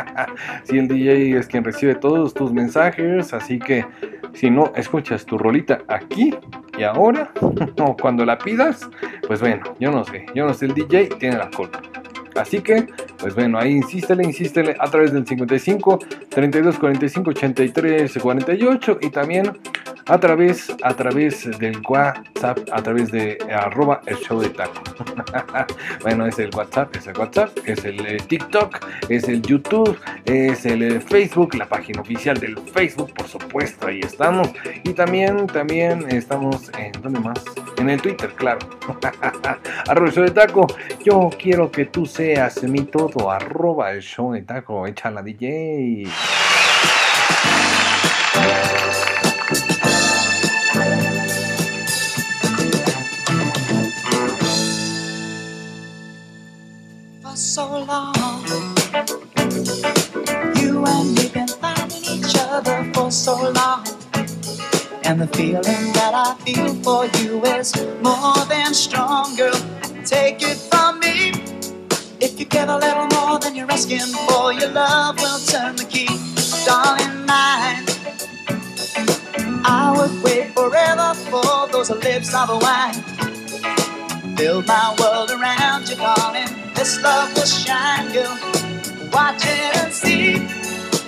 [0.63, 3.85] si el DJ es quien recibe todos tus mensajes, así que
[4.33, 6.33] si no escuchas tu rolita aquí
[6.77, 8.89] y ahora, o cuando la pidas,
[9.27, 11.81] pues bueno, yo no sé, yo no sé, el DJ tiene la culpa.
[12.35, 15.99] Así que, pues bueno, ahí insístele, insístele a través del 55
[16.29, 19.53] 32 45 83 48 y también
[20.09, 24.81] a través, a través del WhatsApp, a través de arroba el show de taco.
[26.01, 30.65] bueno, es el WhatsApp, es el WhatsApp, es el eh, TikTok, es el YouTube, es
[30.65, 34.49] el eh, Facebook, la página oficial del Facebook, por supuesto, ahí estamos.
[34.83, 37.43] Y también, también estamos en, ¿dónde más?
[37.79, 38.59] En el Twitter, claro.
[39.87, 40.67] arroba el show de taco.
[41.03, 46.05] Yo quiero que tú seas mi todo, arroba el show de taco, échala DJ.
[57.21, 58.13] for so long.
[60.55, 63.88] You and me been finding each other for so long.
[65.09, 69.59] And the feeling that I feel for you is more than strong, girl.
[70.05, 71.31] Take it from me.
[72.21, 75.85] If you get a little more than you're asking for, your love will turn the
[75.85, 76.05] key.
[76.63, 77.87] Darling, mine.
[79.65, 83.01] I would wait forever for those lips of a wine.
[84.35, 86.49] Build my world around you, darling.
[86.75, 88.37] This love will shine, girl.
[89.11, 90.33] Watch it and see.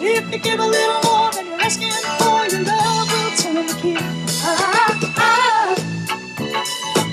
[0.03, 3.20] If you give a little more than you're asking for, your love will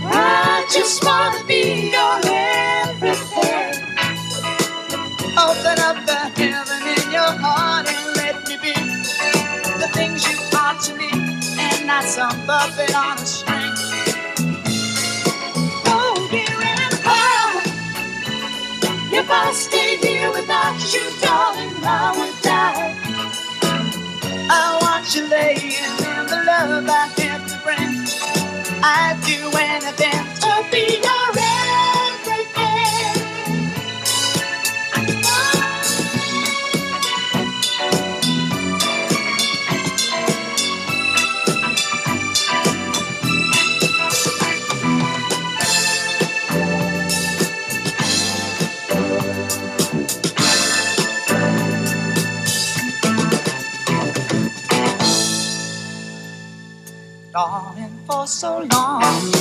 [0.05, 3.75] I, just wanna be your everything.
[5.37, 8.75] Open up the heaven in your heart and let me be
[9.81, 11.11] the things you are to me,
[11.59, 12.31] and a.
[15.87, 17.63] Oh.
[19.11, 22.97] If I stayed here without you, darling, I would die.
[24.51, 28.07] I you lay and the love I have to bring.
[28.83, 31.38] I'd do anything to be your
[57.33, 59.33] Darling, for so long.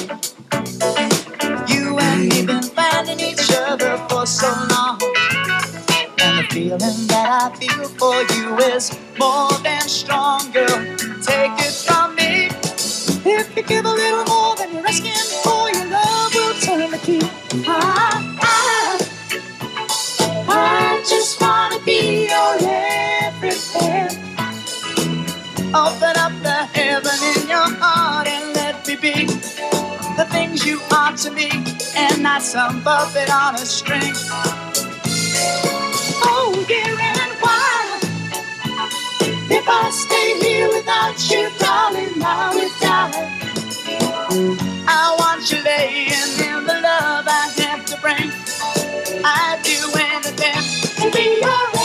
[1.68, 5.00] You and me been finding each other for so long.
[6.20, 10.80] And the feeling that I feel for you is more than strong, girl.
[11.24, 12.50] Take it from me.
[13.26, 15.14] If you give a little more than you're asking
[15.44, 17.22] for, your love will turn the key.
[17.68, 19.22] I, I,
[20.34, 22.58] I just wanna be your
[23.24, 24.34] everything.
[25.74, 26.04] Oh, Up
[31.18, 31.50] to me,
[31.96, 34.14] and not some puppet on a string.
[36.24, 38.00] Oh, dear, and why?
[39.50, 43.40] If I stay here without you, darling, I will die.
[44.88, 48.32] I want you laying in the love I have to bring.
[49.26, 50.64] I'd do anything
[51.02, 51.77] to be your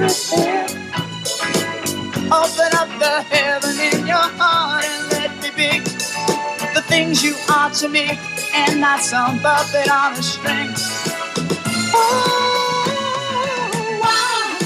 [0.00, 0.66] everything.
[2.32, 5.80] Open up the heaven in your heart and let me be
[6.74, 8.18] the things you are to me,
[8.54, 10.70] and not some puppet on a string.
[11.94, 12.90] Oh,
[14.00, 14.58] why?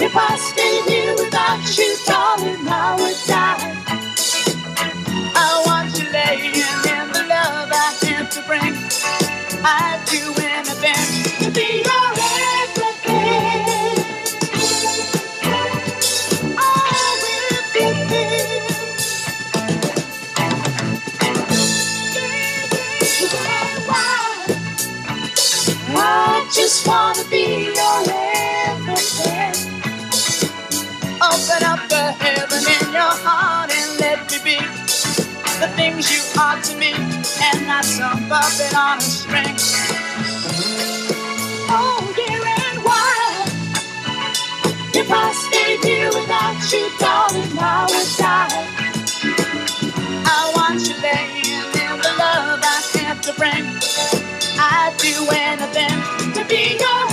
[0.00, 3.76] If I stay here without you, darling, I would die.
[5.22, 8.76] I want you laying in the love I have to bring.
[9.64, 10.51] I'd do anything
[26.82, 28.02] Just wanna be your
[28.66, 29.54] everything.
[31.22, 34.58] Open up the heaven in your heart and let me be
[35.60, 39.54] the things you are to me, and not some puppet on a string.
[41.70, 43.46] Oh, dear, and why?
[44.92, 48.82] If I stayed here without you, darling, I would die.
[50.26, 53.66] I want you laying in the love I have to bring.
[54.58, 55.71] I'd do anything to
[56.52, 57.11] be your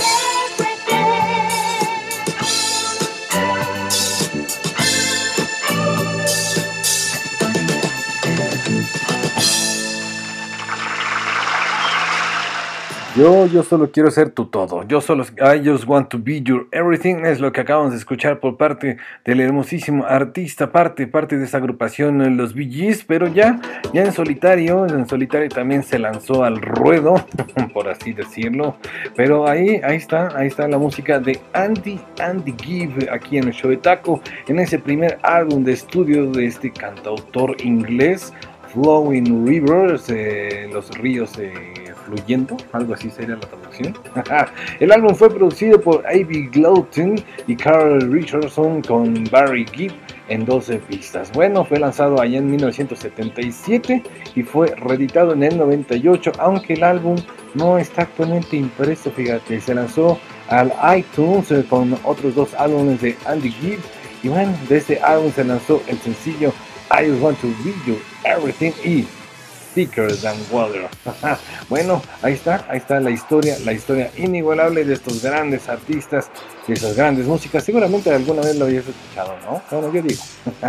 [13.20, 14.82] Yo, solo quiero ser tu todo.
[14.88, 17.26] Yo solo, I just want to be your everything.
[17.26, 18.96] Es lo que acabamos de escuchar por parte
[19.26, 23.60] del hermosísimo artista, parte, parte de esa agrupación, eh, los Gees, pero ya,
[23.92, 27.16] ya en solitario, en solitario también se lanzó al ruedo,
[27.74, 28.76] por así decirlo.
[29.14, 33.52] Pero ahí, ahí está, ahí está la música de Andy, Andy Gibb, aquí en el
[33.52, 38.32] show de Taco, en ese primer álbum de estudio de este cantautor inglés.
[38.72, 43.94] Flowing Rivers, eh, los ríos eh, fluyendo, algo así sería la traducción.
[44.80, 46.50] El álbum fue producido por A.B.
[46.52, 49.92] Glauton y Carl Richardson con Barry Gibb
[50.28, 51.30] en 12 pistas.
[51.32, 54.02] Bueno, fue lanzado allá en 1977
[54.34, 57.16] y fue reeditado en el 98, aunque el álbum
[57.54, 63.50] no está actualmente impreso, fíjate, se lanzó al iTunes con otros dos álbumes de Andy
[63.50, 63.80] Gibb
[64.22, 66.52] y bueno, de este álbum se lanzó el sencillo
[66.90, 69.06] I Just Want to Be Your Everything y
[69.74, 70.88] Thicker Than Water.
[71.68, 76.30] bueno, ahí está, ahí está la historia, la historia inigualable de estos grandes artistas,
[76.66, 77.64] de esas grandes músicas.
[77.64, 79.62] Seguramente alguna vez lo habías escuchado, ¿no?
[79.70, 80.22] Bueno, yo digo.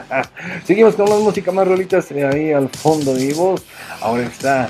[0.66, 3.64] Seguimos con más música, más rolitas eh, ahí al fondo de mi voz.
[4.02, 4.70] Ahora está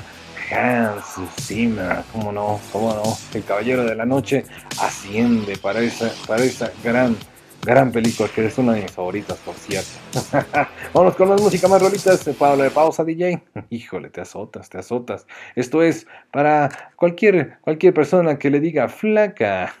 [0.50, 4.44] Hans Zimmer, cómo no, cómo no, el caballero de la noche
[4.80, 7.16] asciende para esa, para esa gran
[7.64, 9.88] Gran película, que es una de mis favoritas, por cierto.
[10.92, 12.28] Vámonos con más música, más rolitas.
[12.36, 13.40] Pablo de pausa, DJ.
[13.70, 15.28] Híjole, te azotas, te azotas.
[15.54, 19.72] Esto es para cualquier, cualquier persona que le diga flaca.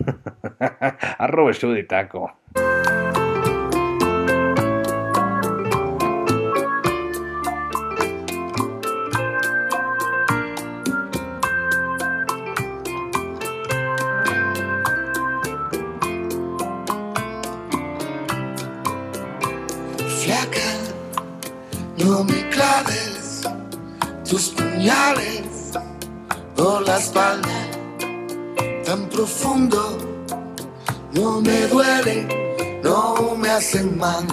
[1.18, 2.32] Arroba el show de taco.
[22.20, 23.40] Me claves
[24.28, 25.72] tus puñales
[26.54, 27.48] por la espalda
[28.84, 29.80] tan profundo.
[31.12, 34.26] No me duele, no me hacen mal.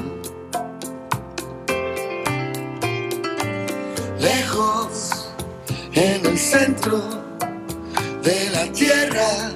[4.19, 5.29] Lejos,
[5.93, 6.99] en el centro
[8.21, 9.51] de la tierra,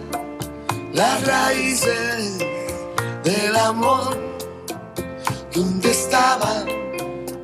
[0.93, 2.39] las raíces
[3.23, 4.17] del amor,
[5.53, 6.82] donde estaban,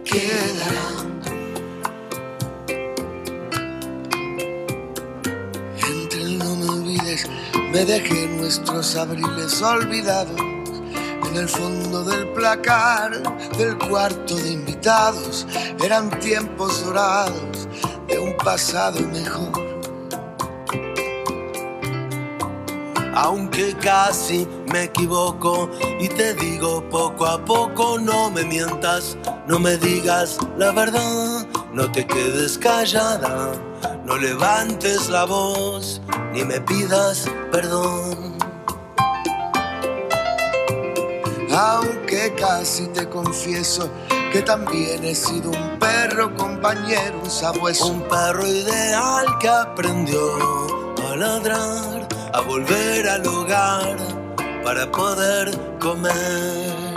[0.09, 1.21] quedarán.
[5.87, 7.27] Entre el no me olvides,
[7.71, 10.39] me dejé nuestros abriles olvidados
[11.29, 13.21] en el fondo del placar
[13.57, 15.45] del cuarto de invitados.
[15.83, 17.67] Eran tiempos dorados
[18.07, 19.68] de un pasado mejor.
[23.21, 29.75] Aunque casi me equivoco y te digo poco a poco, no me mientas, no me
[29.75, 33.51] digas la verdad, no te quedes callada,
[34.05, 36.01] no levantes la voz,
[36.31, 38.37] ni me pidas perdón.
[41.51, 43.89] Aunque casi te confieso
[44.31, 50.78] que también he sido un perro compañero, un sabueso, un perro ideal que aprendió
[51.19, 53.97] ladrar, a volver al hogar
[54.63, 56.95] para poder comer.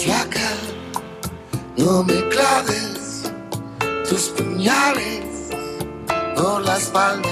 [0.00, 0.50] Flaca,
[1.76, 3.30] no me claves
[4.08, 5.24] tus puñales
[6.34, 7.28] por la espalda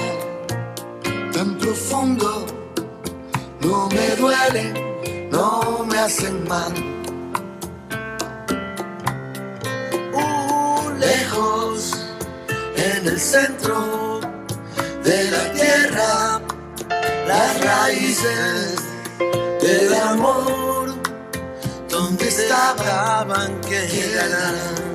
[1.33, 2.45] tan profundo.
[3.61, 6.96] No me duele, no me hacen mal.
[13.07, 14.19] El centro
[15.03, 16.41] de la tierra,
[17.27, 18.75] las raíces
[19.61, 20.93] del amor,
[21.89, 22.67] donde estaban.
[24.17, 24.86] Flaca,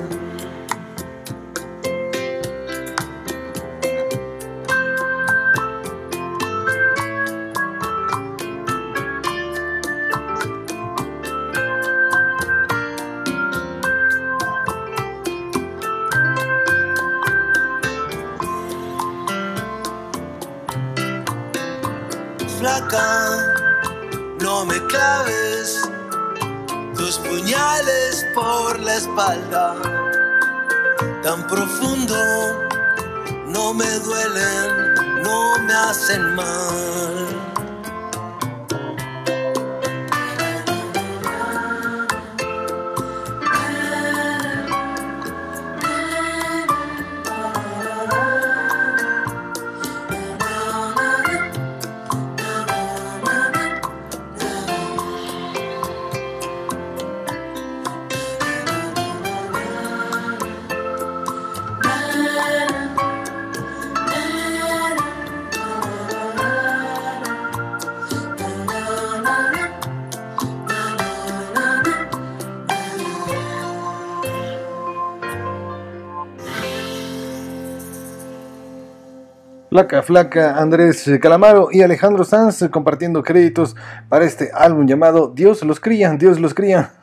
[79.73, 83.75] Flaca, flaca, Andrés Calamaro y Alejandro Sanz eh, compartiendo créditos
[84.07, 86.93] para este álbum llamado Dios los cría, Dios los cría.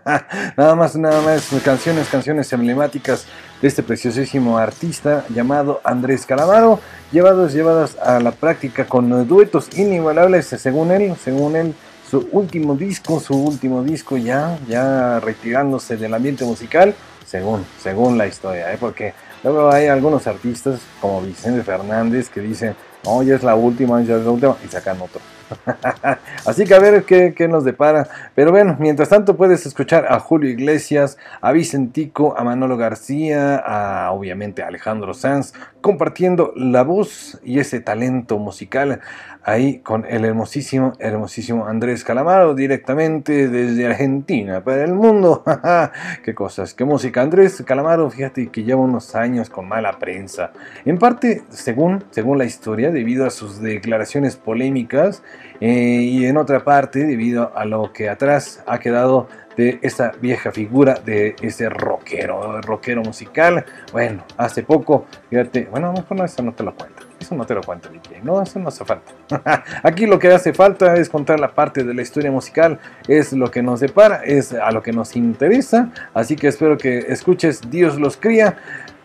[0.56, 3.26] nada más, nada más, canciones, canciones emblemáticas
[3.60, 6.78] de este preciosísimo artista llamado Andrés Calamaro,
[7.10, 11.74] llevados, llevadas a la práctica con duetos inigualables, según él, según él,
[12.08, 16.94] su último disco, su último disco ya, ya retirándose del ambiente musical,
[17.26, 18.76] según, según la historia, ¿eh?
[18.78, 19.12] porque
[19.42, 24.16] Luego hay algunos artistas como Vicente Fernández que dicen, no, ya es la última, ya
[24.16, 25.20] es la última, y sacan otro.
[26.46, 28.08] Así que a ver qué, qué, nos depara.
[28.34, 34.12] Pero bueno, mientras tanto puedes escuchar a Julio Iglesias, a Vicentico, a Manolo García, a
[34.12, 35.52] obviamente a Alejandro Sanz,
[35.82, 39.00] compartiendo la voz y ese talento musical
[39.44, 45.42] ahí con el hermosísimo, hermosísimo Andrés Calamaro, directamente desde Argentina para el mundo.
[46.24, 47.22] qué cosas, qué música.
[47.22, 50.52] Andrés Calamaro, fíjate que lleva unos años con mala prensa.
[50.84, 55.22] En parte, según, según la historia, debido a sus declaraciones polémicas
[55.60, 60.52] eh, y en otra parte, debido a lo que atrás ha quedado de esa vieja
[60.52, 63.64] figura de ese rockero, rockero musical.
[63.92, 67.02] Bueno, hace poco, fíjate, bueno, mejor no, eso no te lo cuento.
[67.20, 68.20] Eso no te lo cuento, DJ.
[68.22, 69.12] No, eso no hace falta.
[69.84, 72.80] Aquí lo que hace falta es contar la parte de la historia musical.
[73.06, 75.90] Es lo que nos depara, es a lo que nos interesa.
[76.14, 78.56] Así que espero que escuches Dios los cría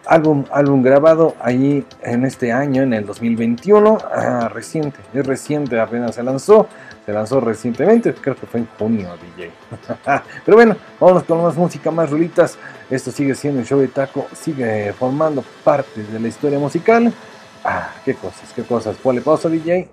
[0.07, 6.15] álbum, álbum grabado allí en este año, en el 2021, ah, reciente, es reciente, apenas
[6.15, 6.67] se lanzó,
[7.07, 9.49] se lanzó recientemente, creo que fue en junio, DJ.
[10.45, 12.57] Pero bueno, vámonos con más música, más rulitas.
[12.89, 17.13] Esto sigue siendo el show de taco, sigue formando parte de la historia musical.
[17.63, 18.97] Ah, qué cosas, qué cosas.
[18.97, 19.89] Ponle pausa, DJ.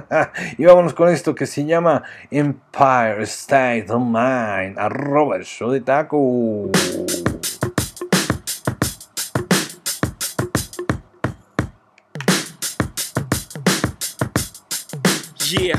[0.56, 4.78] y vámonos con esto que se llama Empire State of Mind.
[4.78, 6.70] Arroba el show de taco.
[15.50, 15.78] Yeah,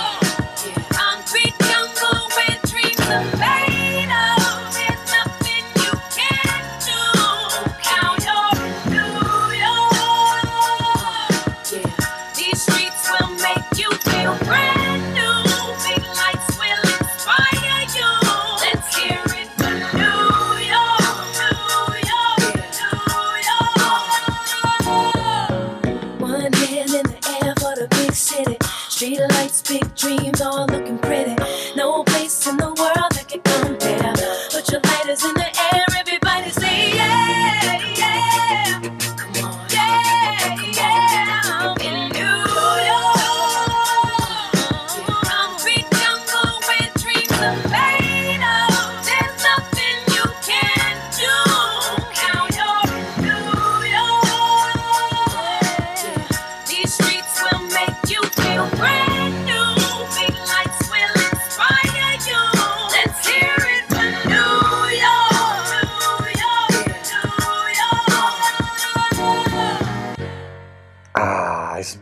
[29.71, 30.90] big dreams, all looking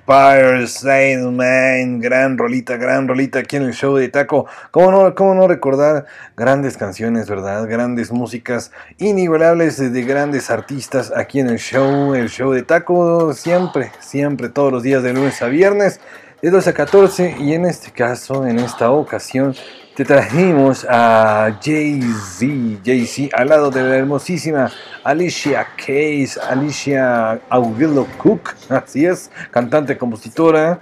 [0.10, 4.48] Empire State Man, gran rolita, gran rolita aquí en el show de Taco.
[4.72, 7.68] ¿Cómo no, cómo no recordar grandes canciones, verdad?
[7.68, 13.36] Grandes músicas inigualables de, de grandes artistas aquí en el show, el show de Taco,
[13.36, 16.00] siempre, siempre, todos los días de lunes a viernes,
[16.42, 19.54] de 12 a 14 y en este caso, en esta ocasión,
[20.00, 22.46] te trajimos a Jay-Z,
[22.86, 24.72] Jay-Z al lado de la hermosísima
[25.04, 30.80] Alicia Keys, Alicia Aguilo Cook, así es, cantante, compositora,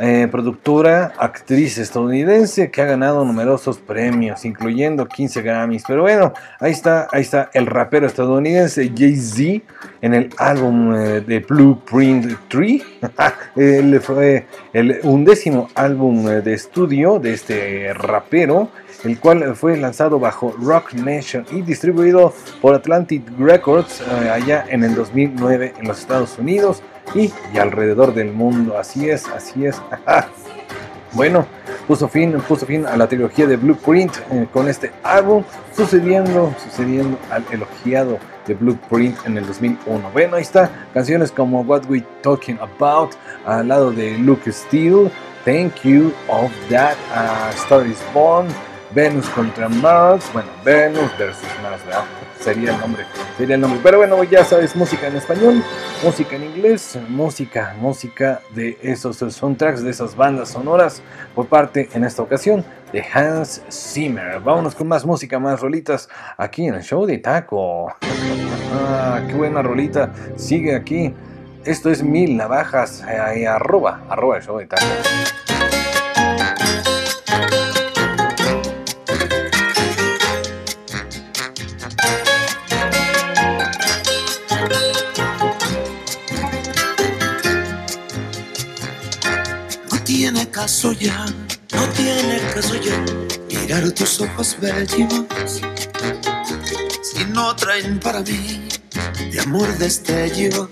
[0.00, 5.84] eh, productora, actriz estadounidense que ha ganado numerosos premios, incluyendo 15 Grammys.
[5.86, 9.64] Pero bueno, ahí está, ahí está el rapero estadounidense Jay-Z
[10.00, 12.82] en el álbum eh, de Blueprint 3.
[13.56, 18.70] Él fue el undécimo álbum eh, de estudio de este rapero,
[19.04, 24.84] el cual fue lanzado bajo Rock Nation y distribuido por Atlantic Records eh, allá en
[24.84, 26.82] el 2009 en los Estados Unidos
[27.14, 28.78] y, y alrededor del mundo.
[28.78, 29.80] Así es, así es.
[31.14, 31.46] Bueno,
[31.86, 37.16] puso fin, puso fin a la trilogía de Blueprint eh, con este álbum, sucediendo, sucediendo
[37.30, 38.18] al elogiado
[38.48, 40.10] de Blueprint en el 2001.
[40.12, 43.12] Bueno, ahí está, canciones como What We Talking About,
[43.46, 45.08] al lado de Luke Steele,
[45.44, 48.48] Thank You of That, uh, Star is Born,
[48.94, 52.04] Venus contra Mars, bueno, Venus versus Mars, ¿verdad?
[52.38, 53.04] Sería el nombre,
[53.36, 53.80] sería el nombre.
[53.82, 55.64] Pero bueno, ya sabes, música en español,
[56.04, 61.02] música en inglés, música, música de esos soundtracks, de esas bandas sonoras,
[61.34, 64.38] por parte, en esta ocasión, de Hans Zimmer.
[64.40, 67.94] Vámonos con más música, más rolitas, aquí en el show de Taco.
[68.76, 71.14] Ah, qué buena rolita, sigue aquí.
[71.64, 74.84] Esto es Mil Navajas, eh, arroba, arroba el show de Taco.
[90.64, 91.26] Caso ya,
[91.74, 92.96] no tiene caso ya
[93.50, 95.60] mirar tus ojos bellos
[97.02, 98.66] si no traen para mí
[99.30, 100.70] de amor destellos.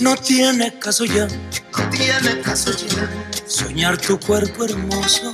[0.00, 3.08] No tiene caso ya, no tiene caso ya
[3.46, 5.32] soñar tu cuerpo hermoso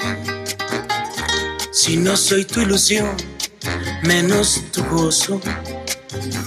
[1.72, 3.16] si no soy tu ilusión,
[4.04, 5.40] menos tu gozo.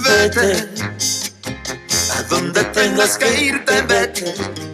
[0.06, 0.70] Vete
[2.16, 4.73] a donde tengas que irte, vete.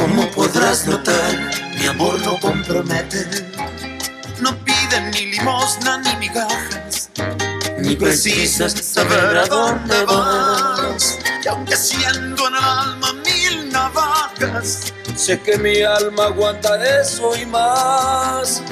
[0.00, 3.26] Como podrás notar, mi amor no compromete.
[4.40, 7.10] No piden ni limosna ni migajas,
[7.78, 11.18] ni precisas saber a dónde vas.
[11.44, 17.44] Y aunque siendo en el alma mil navajas, Sé que mi alma aguanta eso y
[17.44, 18.62] más.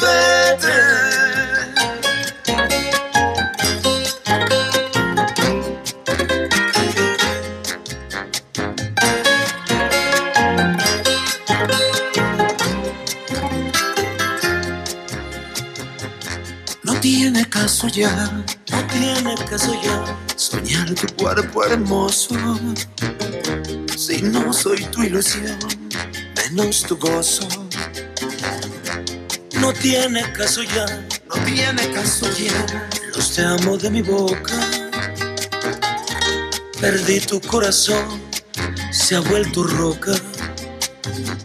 [0.00, 1.55] vete.
[17.62, 18.12] Caso ya,
[18.70, 20.04] no tiene caso ya
[20.36, 22.34] soñar tu cuerpo hermoso.
[23.96, 25.58] Si no soy tu ilusión,
[26.36, 27.48] menos tu gozo.
[29.60, 30.86] No tiene caso ya,
[31.28, 34.58] no tiene caso ya los te amo de mi boca.
[36.78, 38.20] Perdí tu corazón,
[38.92, 40.12] se ha vuelto roca.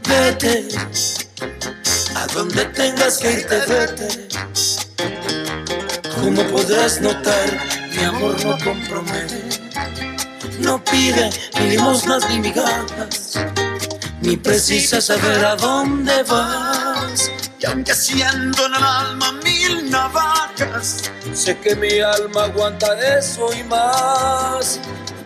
[0.10, 0.68] Vete,
[2.16, 4.21] a donde tengas que irte, vete.
[6.22, 7.50] Como podrás notar,
[7.96, 9.42] mi amor no compromete.
[10.60, 11.30] No pide
[11.60, 13.40] ni limosnas ni migajas,
[14.22, 17.32] ni precisa saber a dónde vas.
[17.60, 22.88] Y aunque siendo en el alma mil navajas, Sé que mi alma aguanta
[23.18, 24.80] eso y más.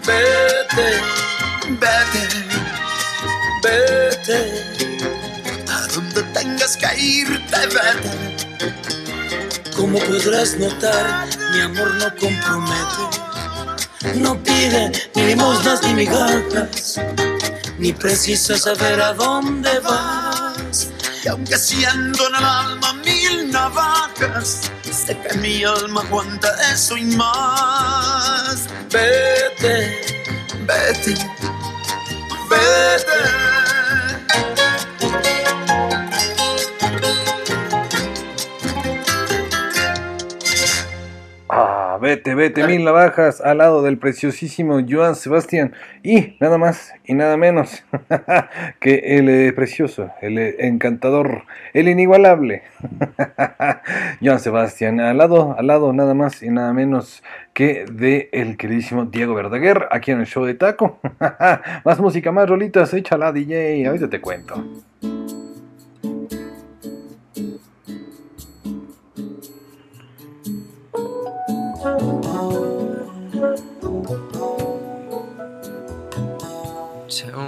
[0.05, 1.01] Vete,
[1.79, 2.27] vete,
[3.63, 4.39] vete.
[5.67, 9.04] a donde tengas que irte, vete.
[9.75, 14.15] Como podrás notar, mi amor no compromete.
[14.15, 16.99] No pide ni limosnas ni migajas,
[17.77, 20.89] ni precisa saber a dónde vas.
[21.23, 27.05] Y aunque siendo en el alma mil navajas, sé que mi alma aguanta eso y
[27.17, 28.67] más.
[28.91, 30.15] Vete,
[30.65, 31.13] Vete,
[32.49, 33.64] vete.
[42.05, 45.73] Vete, vete, mil navajas al lado del preciosísimo Joan Sebastián
[46.03, 47.83] y nada más y nada menos
[48.79, 52.61] que el eh, precioso, el eh, encantador, el inigualable
[54.21, 57.23] Joan Sebastián al lado, al lado nada más y nada menos
[57.53, 60.99] que de el queridísimo Diego Verdaguer aquí en el show de Taco.
[61.83, 64.63] más música, más rolitas, échala DJ, ahorita te cuento.
[71.85, 72.01] Tell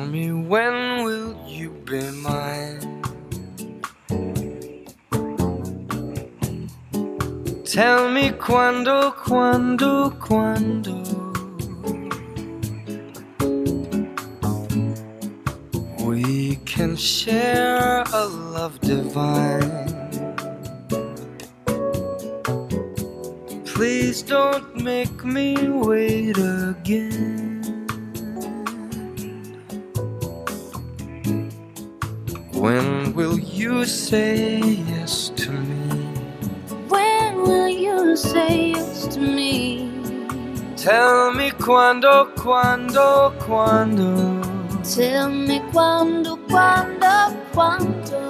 [0.05, 3.01] me when will you be mine?
[7.65, 11.01] Tell me quando, quando, quando.
[16.05, 19.96] We can share a love divine.
[23.77, 27.61] Please don't make me wait again.
[32.53, 36.07] When will you say yes to me?
[36.89, 39.91] When will you say yes to me?
[40.75, 44.41] Tell me quando, quando, quando.
[44.81, 48.25] Tell me quando, quando, quando.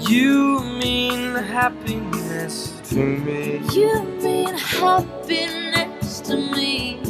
[0.00, 3.60] You mean happiness to me.
[3.72, 7.00] You mean happiness to me.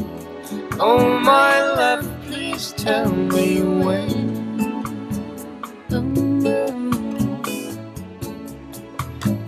[0.79, 4.35] Oh, my love, please tell me when.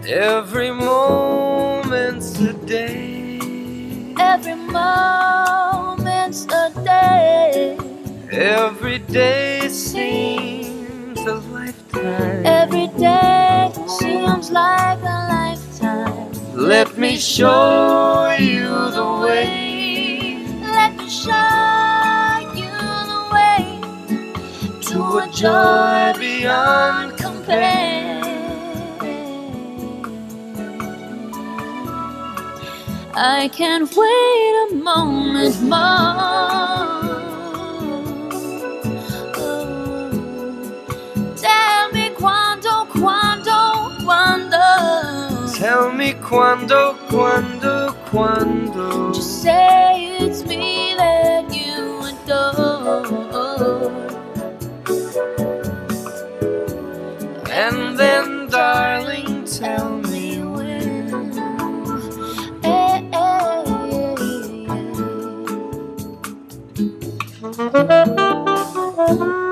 [0.08, 4.14] Every moment's a day.
[4.18, 7.78] Every moment's a day.
[8.30, 12.46] Every day seems a lifetime.
[12.46, 15.65] Every day seems like a lifetime.
[15.80, 21.32] Let me show you the way Let me show
[22.54, 22.72] you
[23.12, 23.80] the way
[24.88, 28.22] to a joy beyond compare.
[33.14, 37.05] I can't wait a moment more.
[46.14, 49.12] Quando, quando, quando.
[49.12, 53.06] Just say it's me that you adore.
[57.50, 61.32] And then, darling, tell me when.
[62.62, 63.02] Eh,
[69.12, 69.45] eh,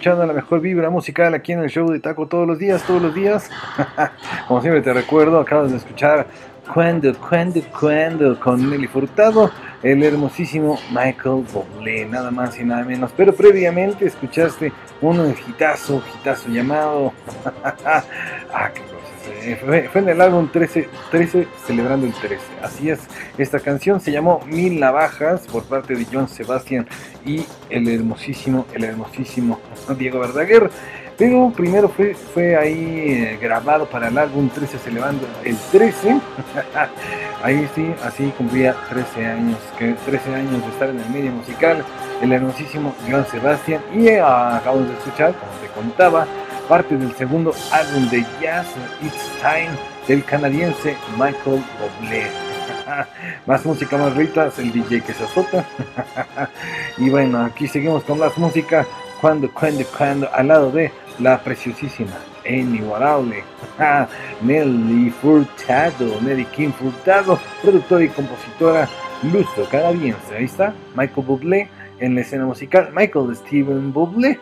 [0.00, 3.02] escuchando la mejor vibra musical aquí en el show de Taco todos los días, todos
[3.02, 3.50] los días.
[4.48, 6.26] Como siempre te recuerdo, acabas de escuchar
[6.72, 9.50] Cuando, Cuando, Cuando con Nelly Furtado,
[9.82, 13.10] el hermosísimo Michael Bublé, nada más y nada menos.
[13.14, 14.72] Pero previamente escuchaste
[15.02, 17.12] un hitazo, hitazo llamado...
[17.84, 18.02] ah,
[19.64, 22.38] Fue, fue en el álbum 13, 13, celebrando el 13.
[22.62, 23.00] Así es,
[23.38, 26.86] esta canción se llamó Mil Navajas por parte de John Sebastian
[27.24, 29.58] y el hermosísimo, el hermosísimo
[29.96, 30.70] Diego Verdaguer.
[31.20, 36.18] Pero primero fue, ahí eh, grabado para el álbum 13 celebrando el 13.
[37.42, 41.84] ahí sí, así cumplía 13 años, que 13 años de estar en el medio musical,
[42.22, 43.82] el hermosísimo Joan Sebastian.
[43.94, 46.26] Y eh, acabamos de escuchar, como te contaba,
[46.70, 48.68] parte del segundo álbum de jazz,
[49.02, 49.76] It's Time,
[50.06, 52.28] del canadiense Michael Bublé.
[53.46, 55.66] más música, más ritas, el DJ que se azota.
[56.96, 58.86] y bueno, aquí seguimos con más música.
[59.20, 63.42] Cuando, cuando, cuando, al lado de la preciosísima e inigualable
[64.40, 68.88] Nelly Furtado, Nelly Kim Furtado, productora y compositora
[69.24, 70.36] luso canadiense.
[70.36, 71.68] Ahí está, Michael Bublé
[71.98, 72.90] en la escena musical.
[72.94, 74.38] Michael Steven Bublé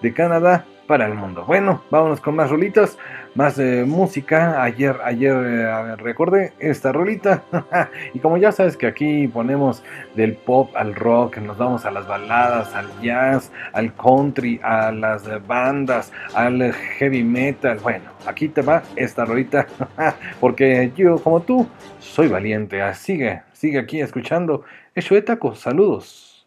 [0.00, 1.44] de Canadá para el mundo.
[1.46, 2.98] Bueno, vámonos con más rolitas,
[3.36, 4.60] más eh, música.
[4.60, 7.44] Ayer, ayer eh, recordé esta rolita.
[8.12, 9.84] y como ya sabes que aquí ponemos
[10.16, 15.46] del pop al rock, nos vamos a las baladas, al jazz, al country, a las
[15.46, 17.78] bandas, al heavy metal.
[17.80, 19.68] Bueno, aquí te va esta rolita.
[20.40, 21.68] porque yo, como tú,
[22.00, 22.82] soy valiente.
[22.94, 24.64] Sigue, sigue aquí escuchando.
[24.92, 25.60] Eso de tacos.
[25.60, 26.44] Saludos.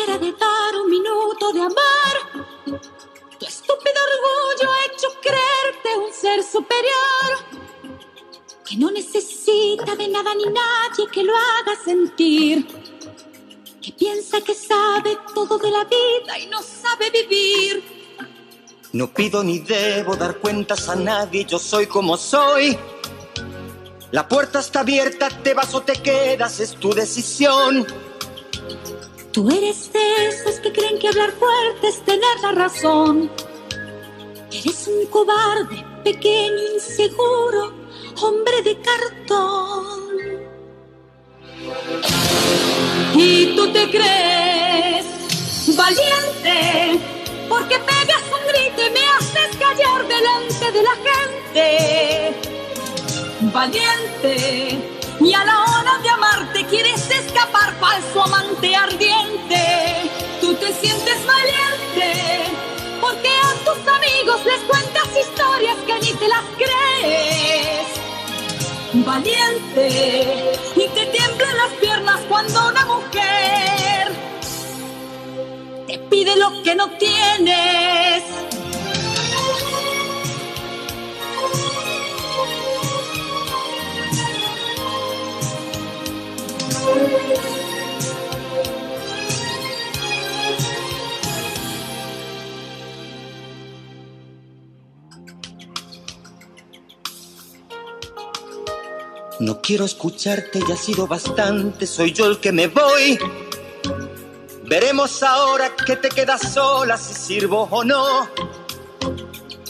[0.00, 2.50] Siquiera de dar un minuto de amar.
[3.38, 7.60] Tu estúpido orgullo ha hecho creerte un ser superior.
[8.64, 12.66] Que no necesita de nada ni nadie que lo haga sentir.
[13.82, 17.82] Que piensa que sabe todo de la vida y no sabe vivir.
[18.92, 22.78] No pido ni debo dar cuentas a nadie, yo soy como soy.
[24.12, 27.86] La puerta está abierta, te vas o te quedas, es tu decisión.
[29.32, 33.30] Tú eres de esos que creen que hablar fuerte es tener la razón.
[34.50, 37.72] Eres un cobarde, pequeño, inseguro,
[38.22, 40.10] hombre de cartón.
[43.14, 45.06] Y tú te crees
[45.76, 47.00] valiente
[47.48, 52.34] porque pegas un grito y me haces callar delante de la gente.
[53.52, 60.10] Valiente y a la hora de amarte quieres escapar falso amante ardiente.
[60.40, 62.44] Tú te sientes valiente
[63.00, 67.86] porque a tus amigos les cuentas historias que ni te las crees.
[68.92, 74.12] Valiente y te tiemblan las piernas cuando una mujer
[75.86, 78.24] te pide lo que no tienes.
[99.40, 103.18] No quiero escucharte, ya ha sido bastante, soy yo el que me voy.
[104.64, 108.28] Veremos ahora que te quedas sola, si sirvo o no.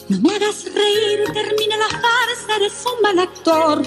[0.08, 3.82] No me hagas reír, termina la farsa, eres un mal actor.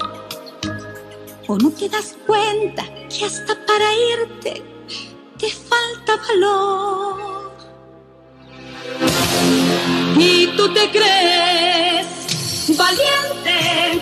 [1.48, 2.84] O no te das cuenta
[3.16, 4.62] que hasta para irte
[5.38, 7.52] te falta valor.
[10.16, 12.06] Y tú te crees
[12.76, 14.00] valiente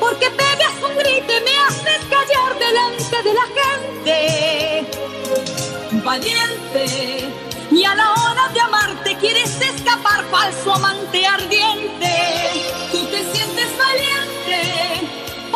[0.00, 4.16] porque pegas un grito y me haces callar delante de la gente.
[6.02, 7.28] Valiente
[7.70, 12.12] y a la hora de amarte quieres escapar falso amante ardiente.
[12.92, 15.03] Tú te sientes valiente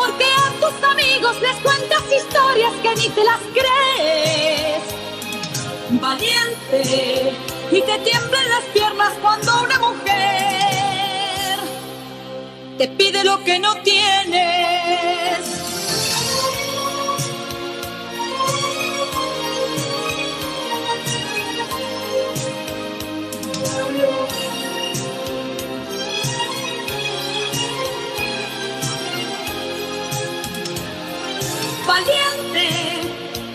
[0.09, 4.83] porque a tus amigos les cuentas historias que ni te las crees.
[6.01, 7.33] Valiente
[7.71, 11.59] y te tiemblan las piernas cuando una mujer
[12.77, 15.78] te pide lo que no tienes.
[31.89, 32.69] Valiente,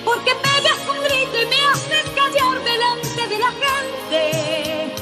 [0.05, 4.95] porque pegas un grito y me haces callar delante de la gente.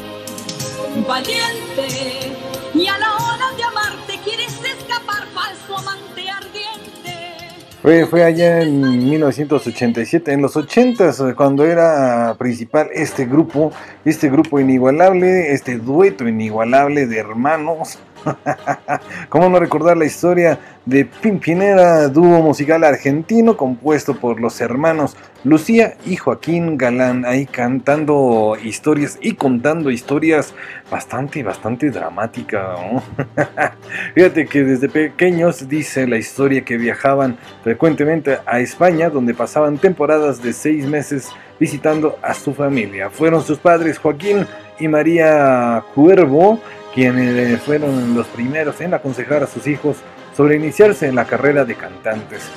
[1.09, 2.37] valiente.
[2.75, 7.49] Y a la hora de amarte quieres escapar, falso amante ardiente.
[7.81, 13.73] Fue, fue allá en 1987, en los 80s, cuando era principal este grupo,
[14.05, 17.99] este grupo inigualable, este dueto inigualable de hermanos.
[19.29, 25.97] ¿Cómo no recordar la historia de Pimpinera, dúo musical argentino compuesto por los hermanos Lucía
[26.07, 30.55] y Joaquín Galán, ahí cantando historias y contando historias
[30.91, 32.79] bastante, bastante dramáticas.
[32.81, 33.03] ¿no?
[34.15, 40.43] Fíjate que desde pequeños dice la historia que viajaban frecuentemente a España, donde pasaban temporadas
[40.43, 41.29] de seis meses
[41.59, 43.11] visitando a su familia.
[43.11, 44.47] Fueron sus padres Joaquín
[44.79, 46.61] y María Cuervo
[46.95, 49.97] quienes fueron los primeros en aconsejar a sus hijos
[50.37, 52.51] sobre iniciarse en la carrera de cantantes.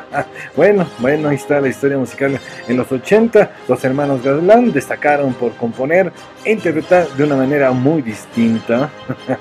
[0.56, 2.38] bueno, bueno, ahí está la historia musical.
[2.68, 6.12] En los 80, los hermanos Galán destacaron por componer
[6.44, 8.90] e interpretar de una manera muy distinta,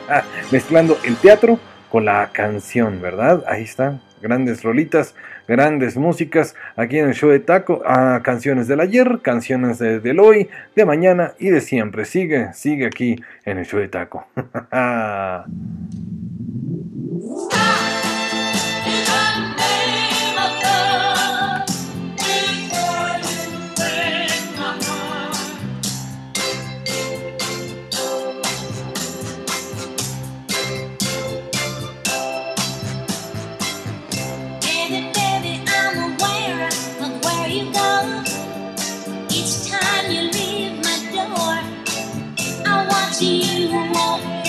[0.52, 1.60] mezclando el teatro
[1.90, 3.44] con la canción, ¿verdad?
[3.48, 5.14] Ahí está, grandes rolitas,
[5.48, 10.20] grandes músicas aquí en el show de Taco, ah, canciones del ayer, canciones de- del
[10.20, 12.06] hoy, de mañana y de siempre.
[12.06, 14.28] Sigue, sigue aquí en el show de Taco.
[43.26, 44.43] I watch you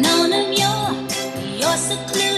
[0.00, 2.31] Known of your, your secluded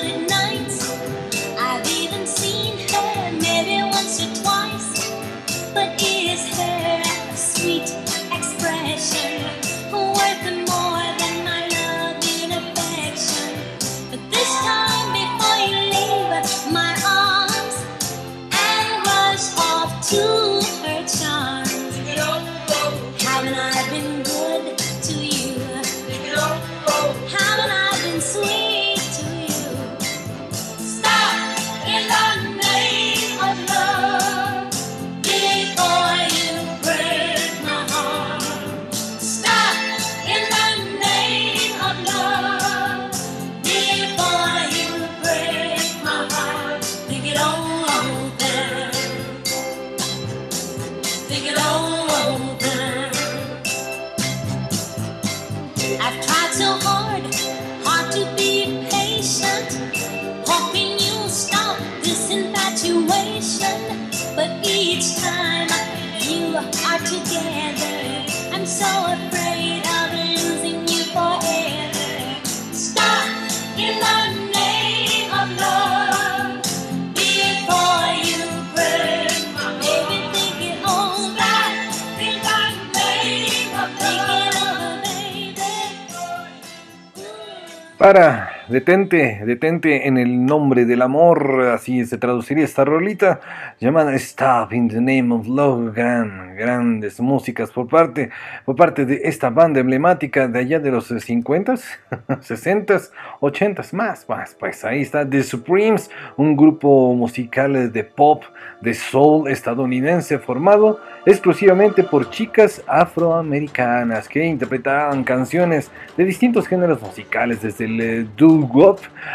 [88.04, 93.40] Para, detente, detente en el nombre del amor, así se traduciría esta rolita
[93.80, 98.30] llamada Stop in the Name of Love, gran, grandes músicas por parte,
[98.64, 101.82] por parte de esta banda emblemática de allá de los 50s,
[102.28, 103.10] 60s,
[103.40, 108.44] 80s, más, más, pues ahí está The Supremes, un grupo musical de pop,
[108.80, 117.62] de soul estadounidense formado exclusivamente por chicas afroamericanas que interpretaban canciones de distintos géneros musicales,
[117.62, 118.28] desde el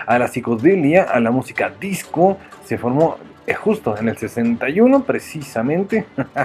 [0.05, 2.37] a la psicodelia, a la música disco.
[2.65, 6.05] Se formó eh, justo en el 61 precisamente.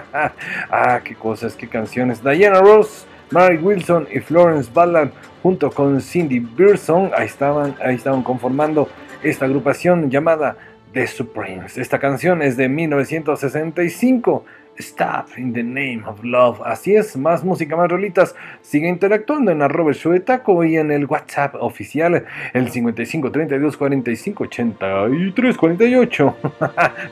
[0.71, 2.23] ah, qué cosas, qué canciones.
[2.23, 5.11] Diana Ross, Mary Wilson y Florence Ballard
[5.43, 8.89] junto con Cindy Pearson, ahí estaban, ahí estaban conformando
[9.23, 10.57] esta agrupación llamada
[10.95, 11.77] The Supremes.
[11.77, 14.45] Esta canción es de 1965
[14.79, 16.61] Stop in the Name of Love.
[16.65, 18.35] Así es, más música, más rolitas.
[18.61, 19.93] Sigue interactuando en arroba
[20.25, 26.37] taco y en el WhatsApp oficial, el 55 32 45 83 48.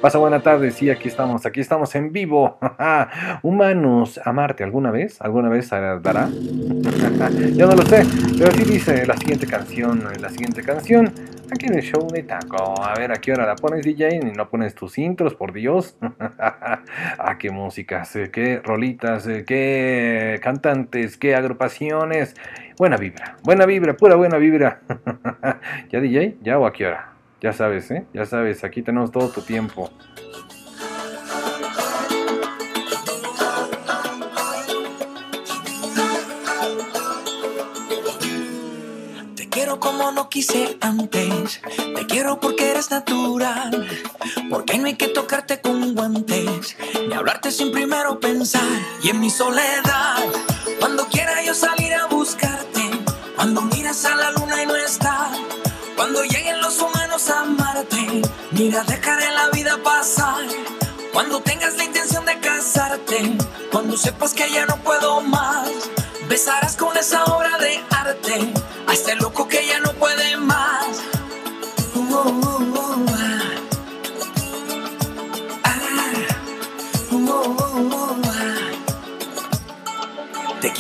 [0.01, 2.59] Pasa buena tarde, sí, aquí estamos, aquí estamos en vivo.
[3.43, 6.28] Humanos, amarte alguna vez, alguna vez dará.
[7.56, 8.05] Yo no lo sé,
[8.39, 11.12] pero así dice la siguiente canción, la siguiente canción.
[11.53, 12.83] Aquí en el show de taco.
[12.83, 14.20] A ver, ¿a qué hora la pones, DJ?
[14.23, 15.99] Y no pones tus intros, por Dios.
[16.39, 22.35] ah, qué músicas, eh, qué rolitas, eh, qué cantantes, qué agrupaciones.
[22.79, 24.81] Buena vibra, buena vibra, pura buena vibra.
[25.91, 26.39] ¿Ya, DJ?
[26.41, 27.12] ¿Ya o a qué hora?
[27.43, 28.07] Ya sabes, ¿eh?
[28.15, 29.91] Ya sabes, aquí tenemos todo tu tiempo.
[39.82, 41.60] Como no quise antes.
[41.96, 43.88] Te quiero porque eres natural.
[44.48, 46.76] Porque no hay que tocarte con guantes.
[47.09, 48.62] Ni hablarte sin primero pensar.
[49.02, 50.22] Y en mi soledad,
[50.78, 52.90] cuando quiera yo salir a buscarte.
[53.34, 55.32] Cuando miras a la luna y no está.
[55.96, 58.22] Cuando lleguen los humanos a amarte.
[58.52, 60.44] Mira, dejaré la vida pasar.
[61.12, 63.36] Cuando tengas la intención de casarte.
[63.72, 65.68] Cuando sepas que ya no puedo más.
[66.28, 68.52] Besarás con esa obra de arte
[68.86, 69.52] a este loco que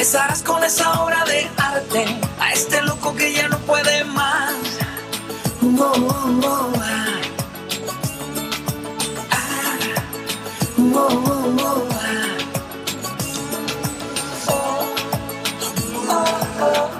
[0.00, 2.06] besarás con esa obra de arte
[2.38, 4.54] a este loco que ya no puede más.
[16.62, 16.99] Oh,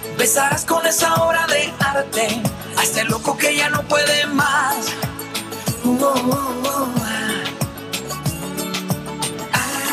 [0.17, 2.41] besarás con esa obra de arte
[2.77, 4.87] a este loco que ya no puede más.
[9.53, 9.91] Ah.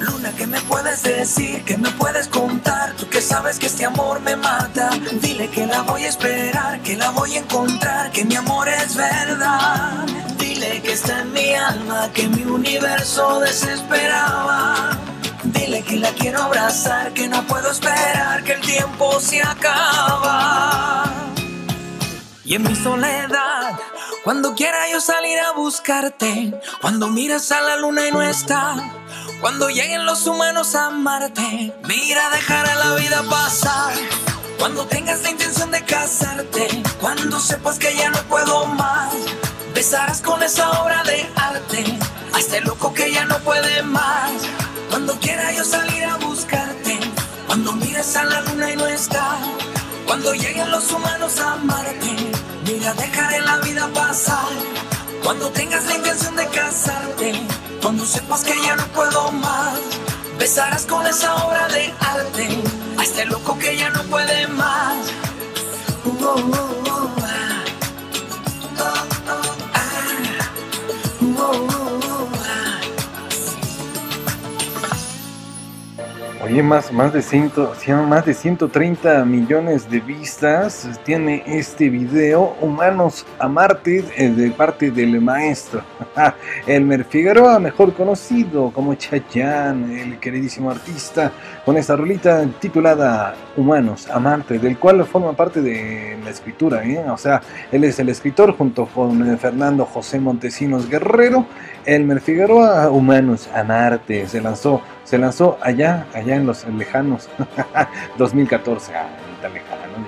[0.00, 1.64] Luna, ¿qué me puedes decir?
[1.64, 2.94] ¿Qué me puedes contar?
[2.94, 4.90] Tú que sabes que este amor me mata.
[5.20, 8.96] Dile que la voy a esperar, que la voy a encontrar, que mi amor es
[8.96, 10.06] verdad.
[10.38, 14.98] Dile que está en mi alma, que mi universo desesperaba.
[15.52, 21.04] Dile que la quiero abrazar, que no puedo esperar, que el tiempo se acaba.
[22.44, 23.78] Y en mi soledad,
[24.24, 28.76] cuando quiera yo salir a buscarte, cuando miras a la luna y no está,
[29.40, 33.94] cuando lleguen los humanos a amarte, mira, dejará la vida pasar.
[34.58, 36.68] Cuando tengas la intención de casarte,
[37.00, 39.14] cuando sepas que ya no puedo más,
[39.74, 41.84] besarás con esa obra de arte
[42.34, 44.32] a este loco que ya no puede más.
[44.90, 46.98] Cuando quiera yo salir a buscarte,
[47.46, 49.38] cuando mires a la luna y no está,
[50.06, 52.16] cuando lleguen los humanos a amarte,
[52.66, 54.48] mira, dejaré la vida pasar.
[55.22, 57.32] Cuando tengas la intención de casarte,
[57.82, 59.78] cuando sepas que ya no puedo más,
[60.38, 62.62] besarás con esa obra de arte
[62.96, 64.96] a este loco que ya no puede más.
[66.06, 66.87] Oh, oh,
[76.48, 77.74] Oye, más, más, de ciento,
[78.08, 84.90] más de 130 millones de vistas tiene este video Humanos a Marte eh, de parte
[84.90, 85.82] del maestro
[86.66, 91.32] Elmer Figueroa, mejor conocido como Chayanne, el queridísimo artista,
[91.66, 97.04] con esta rolita titulada Humanos a Marte, del cual forma parte de la escritura, ¿eh?
[97.10, 101.44] o sea, él es el escritor junto con eh, Fernando José Montesinos Guerrero,
[101.88, 107.30] Elmer Figueroa, Humanos a Marte, se lanzó se lanzó allá, allá en los lejanos
[108.18, 108.92] 2014.
[108.94, 109.08] Ah,
[109.42, 110.06] lejano,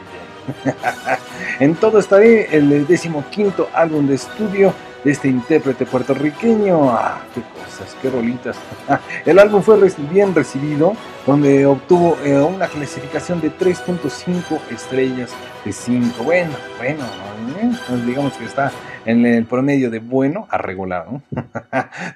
[1.61, 4.75] en todo estaré el decimoquinto álbum de estudio
[5.05, 6.91] de este intérprete puertorriqueño.
[6.91, 8.57] Ah, qué cosas, qué rolitas.
[9.25, 9.79] El álbum fue
[10.11, 10.95] bien recibido,
[11.27, 15.31] donde obtuvo eh, una clasificación de 3.5 estrellas
[15.65, 16.25] de 5.
[16.25, 17.05] Bueno, bueno,
[17.61, 18.73] eh, pues digamos que está
[19.05, 21.07] en el promedio de bueno a regular.
[21.11, 21.23] ¿no?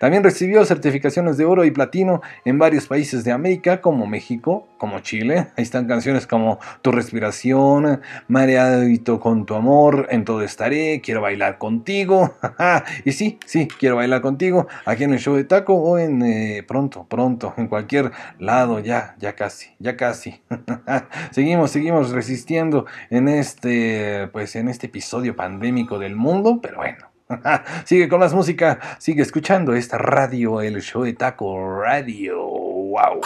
[0.01, 5.01] También recibió certificaciones de oro y platino en varios países de América, como México, como
[5.01, 5.49] Chile.
[5.57, 11.59] Ahí están canciones como Tu respiración, Mareadito con tu amor, En todo estaré, Quiero bailar
[11.59, 12.35] contigo.
[13.05, 16.65] y sí, sí, quiero bailar contigo aquí en el show de Taco o en eh,
[16.67, 20.43] pronto, pronto, en cualquier lado, ya, ya casi, ya casi.
[21.31, 27.11] seguimos, seguimos resistiendo en este, pues en este episodio pandémico del mundo, pero bueno.
[27.85, 32.43] sigue con más música, sigue escuchando esta radio, el show de Taco Radio.
[32.43, 33.21] Wow.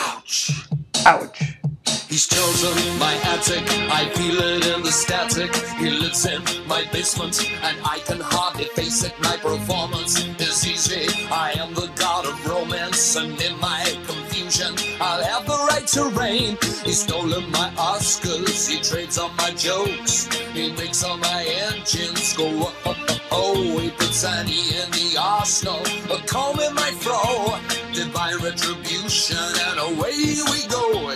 [1.06, 1.58] Ouch.
[2.08, 5.54] He's chosen my attic, I feel it in the static.
[5.76, 9.12] He lives in my basement, and I can hardly face it.
[9.22, 11.28] My performance is easy.
[11.30, 13.87] I am the god of romance, and in my
[14.48, 16.56] I'll have the right to reign.
[16.84, 22.62] He's stolen my Oscars, he trades on my jokes, he makes all my engines go
[22.62, 22.86] up.
[22.86, 23.20] up, up.
[23.30, 27.58] Oh, he puts Annie in the arsenal, a comb in my fro,
[27.92, 29.36] divine retribution,
[29.68, 31.14] and away we go.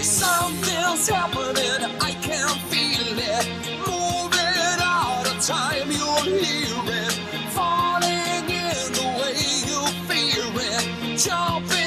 [0.00, 3.46] Something's happening, I can feel it.
[3.86, 7.12] Moving out of time, you'll hear it.
[7.52, 9.36] Falling in the way
[9.68, 11.18] you fear it.
[11.18, 11.79] Jumping,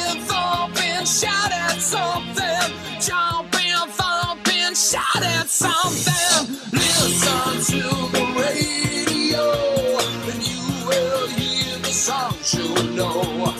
[1.05, 2.73] shout at something.
[2.99, 6.55] Jumping, thumping, shout at something.
[6.71, 7.83] Listen to
[8.15, 9.51] the radio,
[10.31, 13.53] and you will hear the songs you know.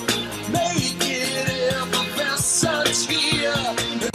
[0.52, 1.53] Make it.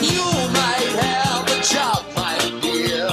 [0.01, 2.05] You might have a job.
[2.17, 3.09] My dear.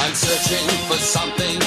[0.00, 1.63] I'm searching for something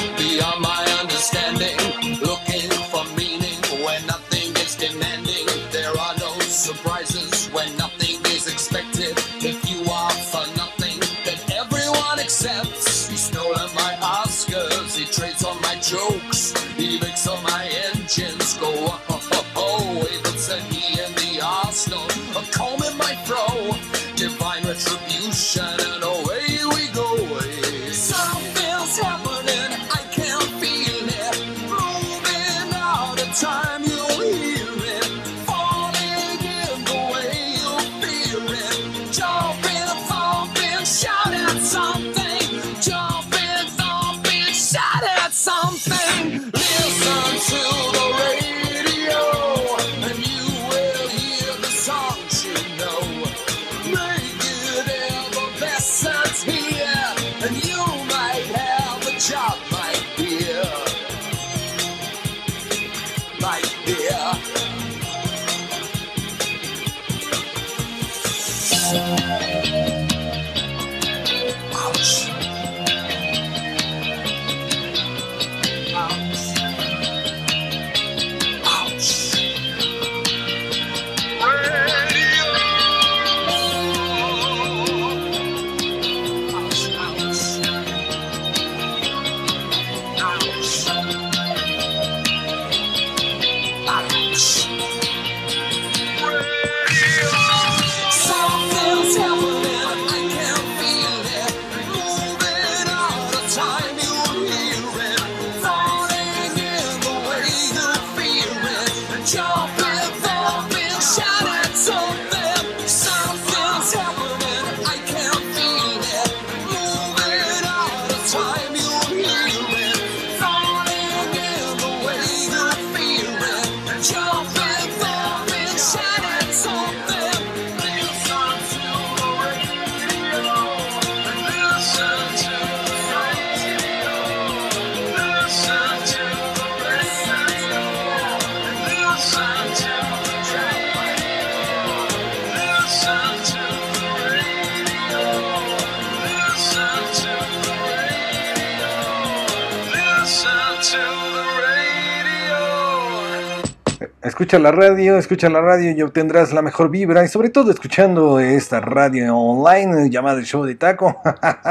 [154.58, 158.40] Escucha la radio, escucha la radio y obtendrás la mejor vibra y sobre todo escuchando
[158.40, 161.22] esta radio online llamada el show de taco.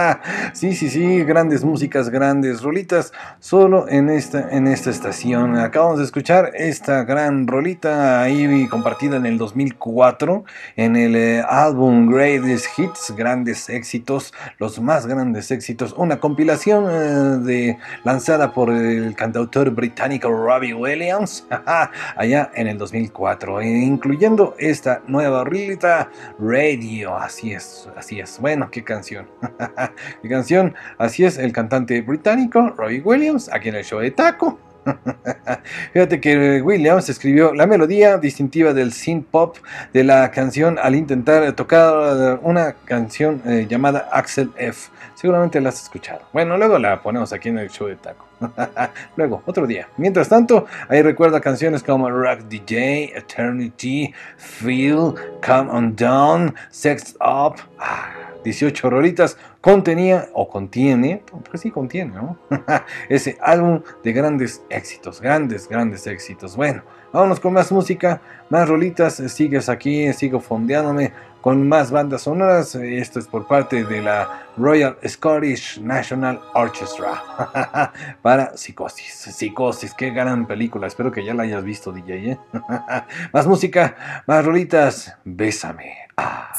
[0.52, 3.12] sí, sí, sí, grandes músicas, grandes rolitas,
[3.46, 5.56] solo en esta, en esta estación.
[5.56, 10.44] Acabamos de escuchar esta gran rolita ahí compartida en el 2004
[10.74, 17.38] en el eh, álbum Greatest Hits, grandes éxitos, los más grandes éxitos, una compilación eh,
[17.44, 21.46] de lanzada por el cantautor británico Robbie Williams
[22.16, 26.10] allá en el 2004, e incluyendo esta nueva rolita
[26.40, 27.16] Radio.
[27.16, 28.40] Así es, así es.
[28.40, 29.28] Bueno, qué canción.
[30.22, 30.74] qué canción.
[30.98, 34.58] Así es, el cantante británico Robbie Williams, aquí en el show de Taco.
[35.92, 39.56] Fíjate que Williams escribió la melodía distintiva del synth pop
[39.92, 44.90] de la canción al intentar tocar una canción eh, llamada Axel F.
[45.14, 46.20] Seguramente la has escuchado.
[46.32, 48.26] Bueno, luego la ponemos aquí en el show de taco.
[49.16, 49.88] luego, otro día.
[49.96, 55.14] Mientras tanto, ahí recuerda canciones como Rock DJ, Eternity, Feel,
[55.44, 57.56] Come On Down, Sex Up.
[57.78, 61.20] Ah, 18 rolitas contenía o contiene,
[61.50, 62.38] pues sí contiene, ¿no?
[63.08, 66.56] Ese álbum de grandes éxitos, grandes, grandes éxitos.
[66.56, 66.82] Bueno,
[67.12, 69.16] vámonos con más música, más rolitas.
[69.16, 72.76] Sigues aquí, sigo fondeándome con más bandas sonoras.
[72.76, 77.92] Esto es por parte de la Royal Scottish National Orchestra
[78.22, 79.12] para Psicosis.
[79.12, 80.86] Psicosis, qué gran película.
[80.86, 82.30] Espero que ya la hayas visto, DJ.
[82.30, 82.38] ¿eh?
[83.32, 85.16] más música, más rolitas.
[85.24, 86.05] Bésame.
[86.18, 86.50] Ah.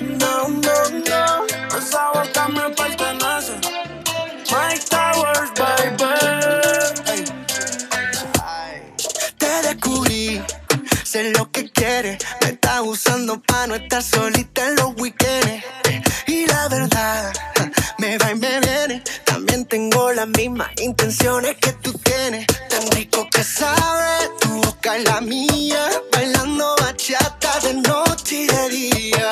[0.00, 0.76] No, no,
[1.06, 1.46] no,
[2.48, 2.74] me
[4.88, 6.04] Towers, baby.
[9.38, 10.42] Te descubrí,
[11.04, 12.18] sé lo que quieres.
[12.42, 15.64] Me está usando para no estar solita en los weekends.
[16.26, 17.32] Y la verdad,
[17.98, 19.04] me va y me viene.
[19.24, 22.46] También tengo las mismas intenciones que tú tienes.
[23.38, 25.82] Que sabe tu boca y la mía.
[26.12, 29.30] Bailando bachata de noche y de día.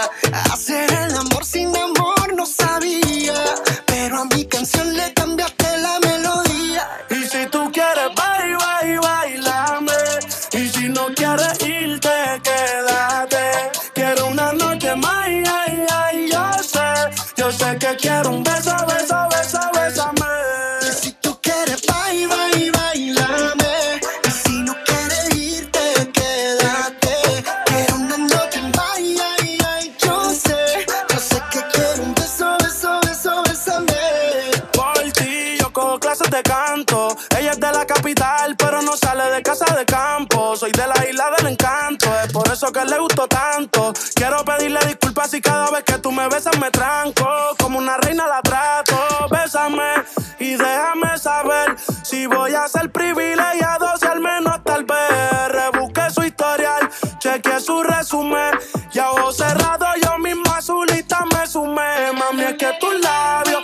[0.52, 3.34] Hacer el amor sin amor no sabía.
[3.84, 6.84] Pero a mi canción le cambiaste la melodía.
[7.10, 10.00] Y si tú quieres bailar, bailar, bailame.
[10.52, 12.16] Y si no quieres irte,
[12.46, 13.44] quédate.
[13.92, 16.90] Quiero una noche más, ay, ay, yo sé.
[17.36, 19.35] Yo sé que quiero un beso, beso, beso,
[41.30, 43.92] del encanto, es por eso que le gustó tanto.
[44.14, 47.26] Quiero pedirle disculpas si cada vez que tú me besas me tranco.
[47.58, 48.96] Como una reina la trato.
[49.30, 50.04] Bésame
[50.38, 56.22] y déjame saber si voy a ser privilegiado, si al menos tal vez rebusque su
[56.24, 56.88] historial,
[57.18, 58.58] chequeé su resumen.
[58.92, 62.12] Y a ojos cerrados yo mismo a su lista me sumé.
[62.12, 63.55] Mami, es que tus labios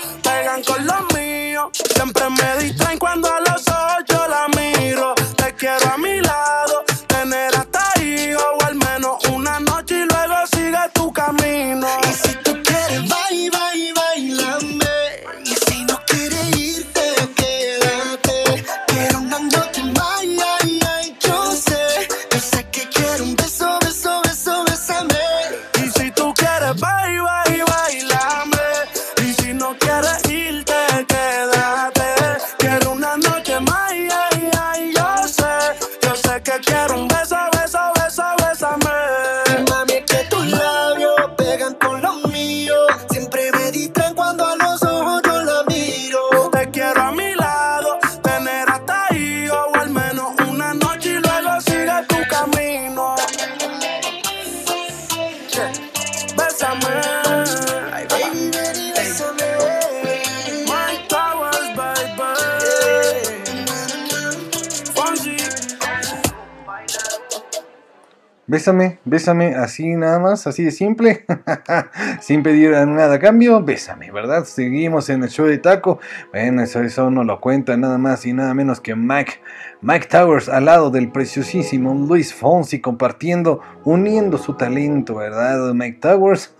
[68.53, 71.25] Bésame, bésame, así nada más, así de simple,
[72.21, 74.45] sin pedir nada a cambio, bésame, ¿verdad?
[74.45, 76.01] Seguimos en el show de taco.
[76.33, 79.41] Bueno, eso, eso no lo cuenta nada más y nada menos que Mike,
[79.85, 85.75] Mike Towers al lado del preciosísimo Luis Fonsi compartiendo, uniendo su talento, ¿verdad?
[85.75, 86.55] Mike Towers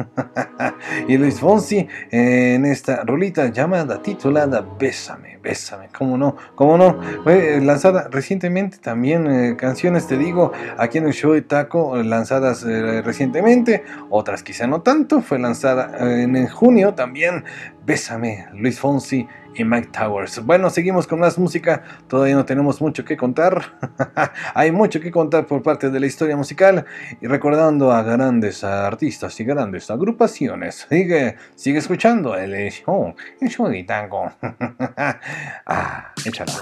[1.09, 6.37] y Luis Fonsi en esta rolita llamada, titulada Bésame, Bésame, ¿cómo no?
[6.57, 6.99] ¿Cómo no?
[7.23, 11.97] Fue eh, lanzada recientemente también, eh, canciones, te digo, aquí en el show de taco
[11.97, 15.23] eh, lanzadas eh, recientemente, otras quizá no tanto.
[15.23, 17.45] Fue lanzada eh, en junio también
[17.85, 20.45] Bésame, Luis Fonsi y Mike Towers.
[20.45, 21.83] Bueno, seguimos con más música.
[22.09, 23.79] Todavía no tenemos mucho que contar.
[24.55, 26.85] Hay mucho que contar por parte de la historia musical
[27.21, 30.87] y recordando a grandes artistas y grandes agrupaciones.
[30.89, 34.33] Sigue, sigue escuchando el show, el show de tango.
[35.67, 36.53] ah, échala.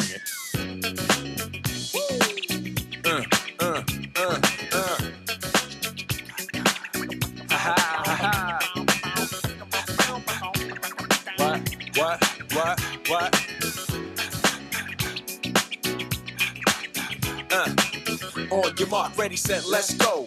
[13.11, 13.35] What?
[17.51, 18.55] Uh.
[18.55, 20.27] On your mark, ready, set, let's go.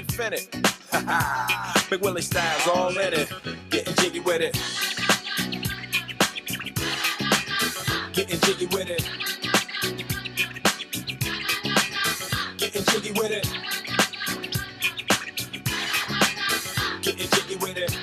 [0.00, 0.48] infinite.
[1.90, 3.32] Big Willie style's all in it.
[3.70, 4.54] Getting jiggy with it.
[8.12, 9.08] Getting jiggy with it.
[12.56, 13.46] Getting jiggy with it.
[17.02, 17.98] Getting jiggy with it.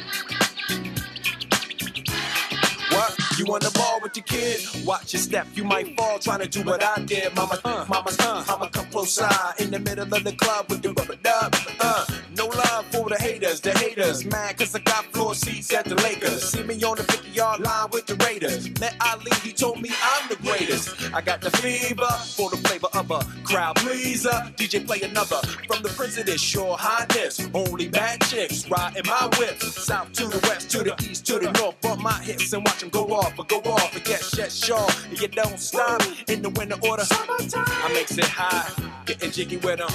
[2.92, 3.16] What?
[3.40, 4.62] You on the ball with your kid?
[4.86, 7.36] Watch your step, you might fall trying to do what I did.
[7.36, 10.82] Mama, uh, mama, uh, mama, come close side in the middle of the club with
[10.82, 11.56] the rubber dub.
[11.80, 12.04] Uh,
[12.36, 14.26] no love for the haters, the haters.
[14.26, 16.50] Mad cause I got floor seats at the Lakers.
[16.50, 18.68] See me on the 50 yard line with the Raiders.
[18.80, 21.14] Met Ali, he told me I'm the greatest.
[21.14, 24.38] I got the fever for the flavor of a crowd pleaser.
[24.58, 27.48] DJ play another from the of sure highness.
[27.54, 29.62] Only bad chicks riding my whip.
[29.62, 31.80] South to the west, to the east, to the north.
[31.82, 34.88] Bump my hips and watch them go off, but go off get shit sure.
[35.12, 37.04] You don't stop in the winter order.
[37.04, 37.66] Summertime.
[37.68, 39.90] I makes it high, getting jiggy with them.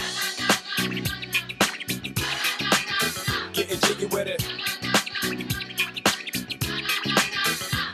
[3.52, 4.43] Getting jiggy with it.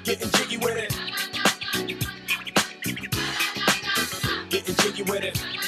[0.05, 0.95] Getting jiggy with it.
[4.51, 5.68] Getting jiggy with it.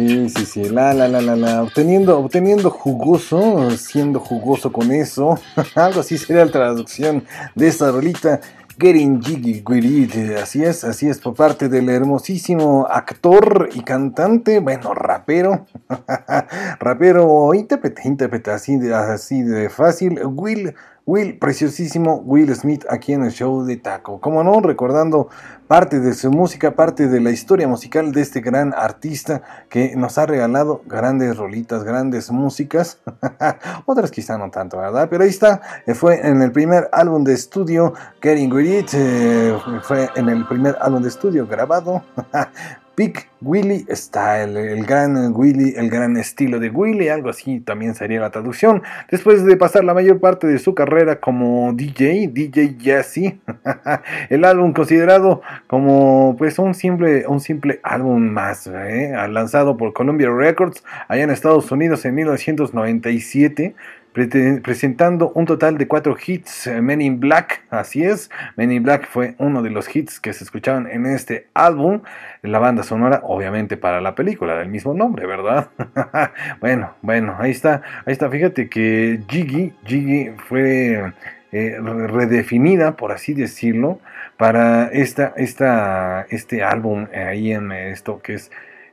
[0.00, 5.38] Sí, sí, sí, la, la, la, la, la, obteniendo, obteniendo jugoso, siendo jugoso con eso,
[5.74, 7.24] algo así sería la traducción
[7.54, 8.40] de esta rolita,
[8.78, 14.60] Getting Jiggy with It, así es, así es, por parte del hermosísimo actor y cantante,
[14.60, 15.66] bueno, rapero,
[16.80, 20.74] rapero, intérprete, intérprete, así de, así de fácil, Will,
[21.10, 25.28] Will, preciosísimo Will Smith aquí en el show de Taco, como no, recordando
[25.66, 30.18] parte de su música, parte de la historia musical de este gran artista que nos
[30.18, 33.00] ha regalado grandes rolitas, grandes músicas,
[33.86, 35.08] otras quizá no tanto, ¿verdad?
[35.10, 37.92] Pero ahí está, eh, fue en el primer álbum de estudio,
[38.22, 42.04] Getting With It, eh, fue en el primer álbum de estudio grabado,
[43.00, 48.20] Big Willy Style, el gran Willy, el gran estilo de Willy, algo así también sería
[48.20, 48.82] la traducción.
[49.10, 53.40] Después de pasar la mayor parte de su carrera como DJ, DJ Jazzy,
[54.28, 59.14] el álbum considerado como pues un simple, un simple álbum más, ¿eh?
[59.30, 63.74] lanzado por Columbia Records allá en Estados Unidos en 1997.
[64.12, 66.66] Presentando un total de cuatro hits.
[66.66, 68.30] eh, Men in Black, así es.
[68.56, 72.02] Men in Black fue uno de los hits que se escuchaban en este álbum.
[72.42, 75.68] La banda sonora, obviamente, para la película del mismo nombre, ¿verdad?
[76.60, 77.82] bueno, bueno, ahí está.
[78.06, 78.28] Ahí está.
[78.30, 81.12] Fíjate que Jiggy, Jiggy fue
[81.52, 84.00] eh, re- redefinida, por así decirlo,
[84.36, 88.50] para esta, esta, este álbum eh, ahí en esto que es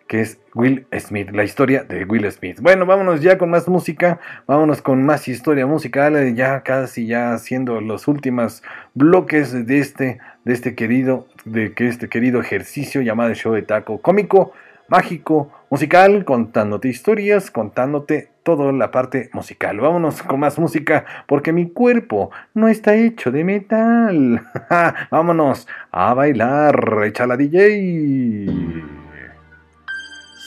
[0.07, 2.59] que es Will Smith, la historia de Will Smith.
[2.61, 7.33] Bueno, vámonos ya con más música, vámonos con más historia musical, eh, ya casi ya
[7.33, 8.63] haciendo los últimos
[8.93, 14.01] bloques de este, de este querido, de que este querido ejercicio llamado show de taco
[14.01, 14.53] cómico,
[14.87, 19.79] mágico, musical, contándote historias, contándote toda la parte musical.
[19.79, 24.47] Vámonos con más música porque mi cuerpo no está hecho de metal.
[25.11, 29.06] Vámonos a bailar, échala DJ.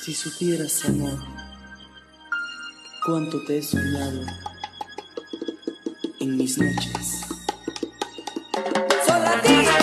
[0.02, 1.18] Si supieras, amor,
[3.04, 4.24] cuánto te he soñado
[6.20, 7.20] en mis noches.
[9.06, 9.79] Solo a ti.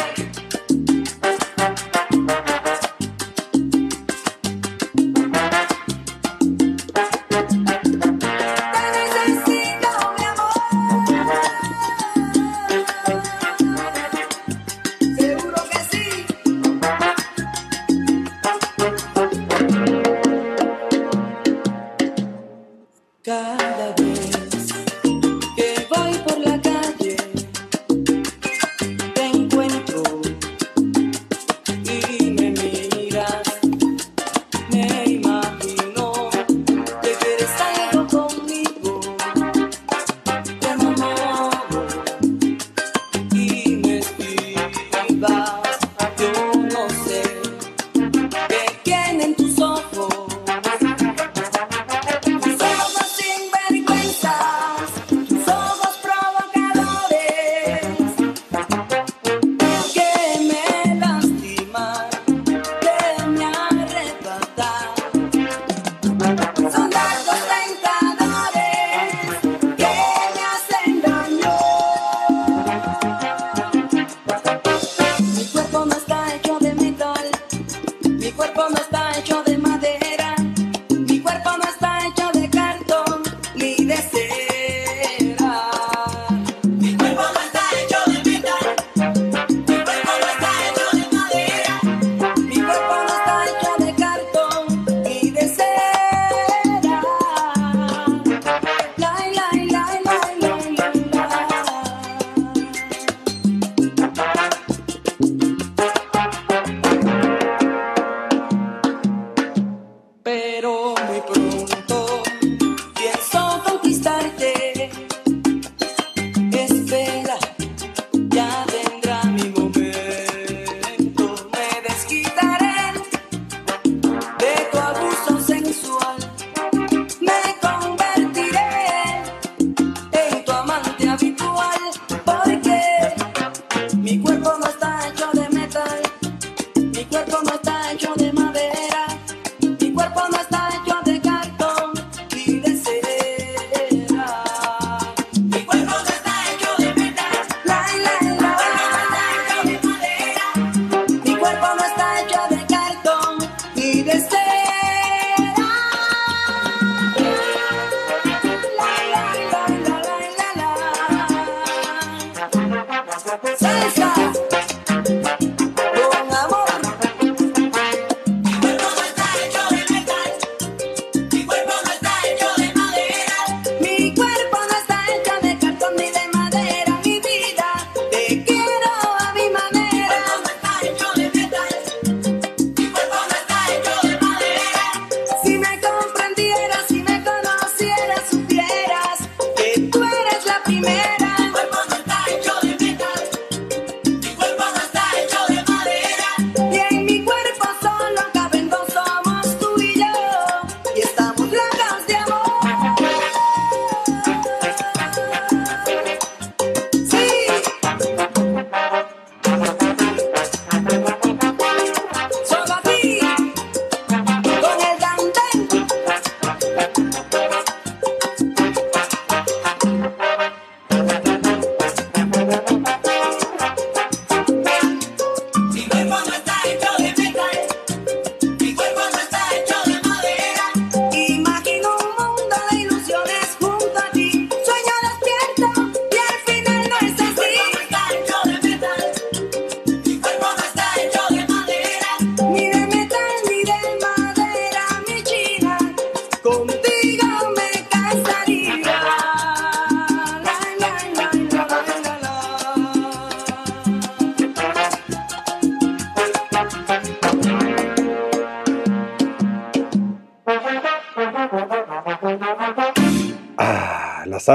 [164.17, 164.46] Salsa.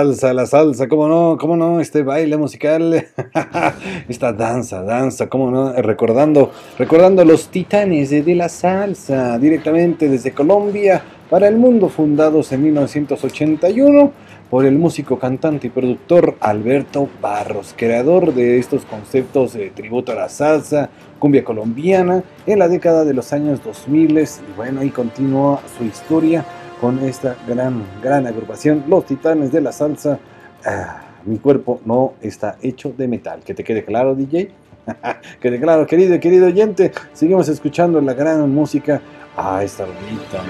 [0.02, 3.06] Salsa, la salsa, cómo no, cómo no, este baile musical,
[4.08, 11.00] esta danza, danza, cómo no, recordando, recordando los titanes de la salsa, directamente desde Colombia
[11.30, 14.12] para el mundo, fundados en 1981
[14.50, 20.16] por el músico, cantante y productor Alberto Barros, creador de estos conceptos de tributo a
[20.16, 24.26] la salsa, cumbia colombiana, en la década de los años 2000, y
[24.56, 26.44] bueno, ahí continúa su historia
[26.82, 30.18] con esta gran, gran agrupación, Los Titanes de la Salsa.
[30.66, 33.38] Ah, mi cuerpo no está hecho de metal.
[33.44, 34.50] Que te quede claro, DJ.
[35.40, 36.90] que te claro, querido y querido oyente.
[37.12, 39.00] Seguimos escuchando la gran música.
[39.36, 40.42] Ah, esta bonita.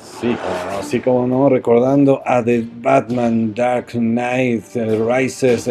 [0.00, 5.70] Sí, como no, sí, como no, recordando a The Batman Dark Knight Rises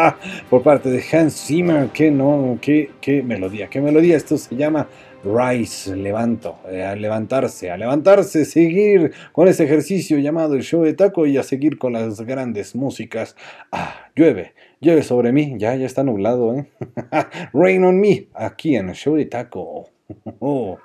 [0.50, 1.88] por parte de Hans Zimmer.
[1.88, 4.18] Que no, qué, qué melodía, qué melodía.
[4.18, 4.86] Esto se llama
[5.24, 10.92] Rise, levanto, eh, a levantarse, a levantarse, seguir con ese ejercicio llamado el show de
[10.92, 13.34] taco y a seguir con las grandes músicas.
[13.72, 16.66] Ah, llueve, llueve sobre mí, ya, ya está nublado, ¿eh?
[17.54, 19.88] Rain on me, aquí en el show de taco.
[20.40, 20.78] Oh.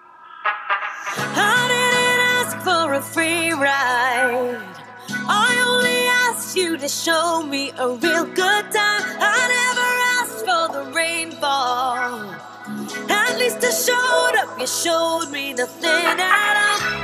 [1.18, 4.58] I didn't ask for a free ride.
[5.28, 9.04] I only asked you to show me a real good time.
[9.20, 9.90] I never
[10.22, 12.59] asked for the rainfall.
[13.50, 14.60] Least I showed up.
[14.60, 17.00] You showed me nothing at all.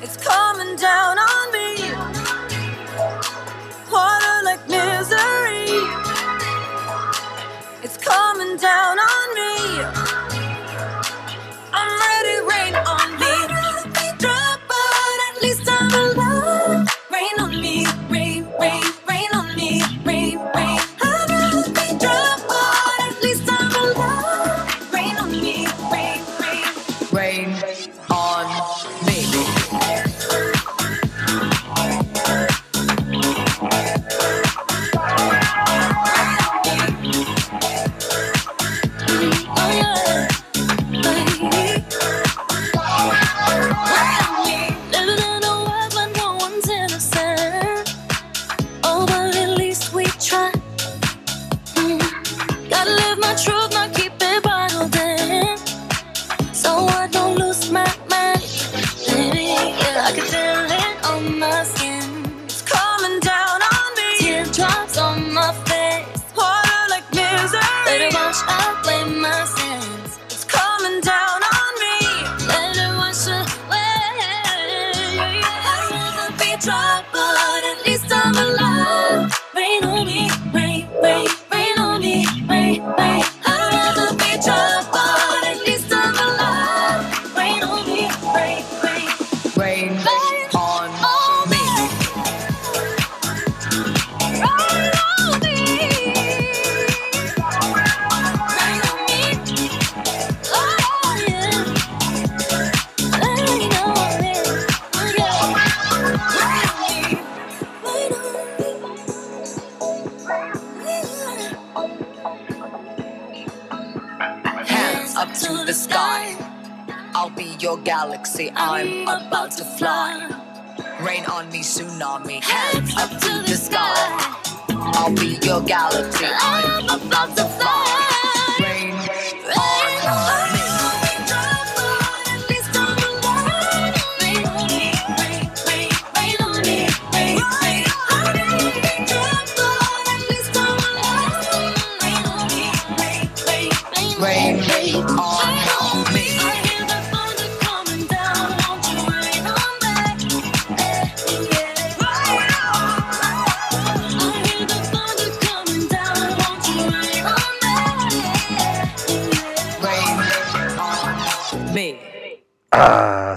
[0.00, 1.92] It's coming down on me.
[3.92, 5.76] Water like misery.
[7.82, 9.52] It's coming down on me.
[11.74, 13.34] I'm ready, rain on me.
[14.16, 16.25] Drop, but at least I'm alive.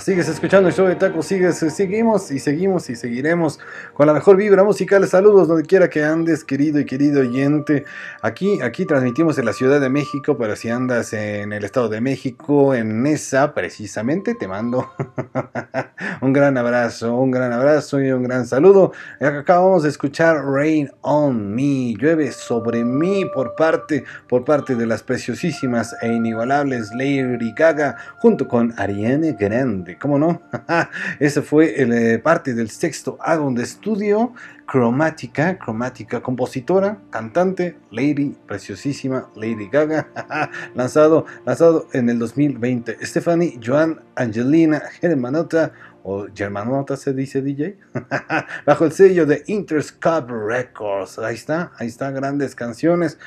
[0.10, 3.60] Sigues escuchando el show de Taco, sigues, seguimos y seguimos y seguiremos
[3.94, 5.07] con la mejor vibra musical.
[5.07, 7.86] Saludos donde quiera que andes, querido y querido oyente.
[8.22, 12.02] Aquí, aquí transmitimos en la Ciudad de México, pero si andas en el Estado de
[12.02, 14.91] México, en esa precisamente, te mando
[16.22, 18.94] un gran abrazo, un gran abrazo y un gran saludo.
[19.22, 25.04] Acabamos de escuchar Rain on Me, llueve sobre mí por parte, por parte de las
[25.04, 29.34] preciosísimas e inigualables Lady Gaga junto con Ariana Grande.
[29.34, 30.41] grande, ¿cómo no?
[31.20, 34.34] Ese fue el, eh, parte del sexto álbum de estudio,
[34.70, 40.08] Cromática, Cromática, compositora, cantante, Lady, preciosísima Lady Gaga,
[40.76, 43.04] lanzado, lanzado en el 2020.
[43.04, 45.74] Stephanie, Joan, Angelina, Germanota,
[46.04, 47.78] o Germanota se dice DJ,
[48.66, 51.18] bajo el sello de Interscope Records.
[51.18, 53.18] Ahí está, ahí está, grandes canciones.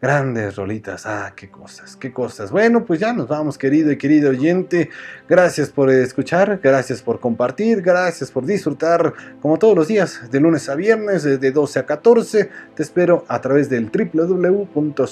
[0.00, 2.52] Grandes rolitas, ah, qué cosas, qué cosas.
[2.52, 4.90] Bueno, pues ya nos vamos, querido y querido oyente.
[5.28, 9.12] Gracias por escuchar, gracias por compartir, gracias por disfrutar,
[9.42, 12.48] como todos los días, de lunes a viernes, de 12 a 14.
[12.76, 15.02] Te espero a través del www.cena.fm,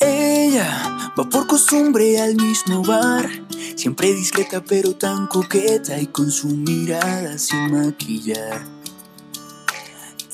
[0.00, 3.28] Ella va por costumbre al mismo bar,
[3.76, 8.64] siempre discreta pero tan coqueta y con su mirada sin maquillar.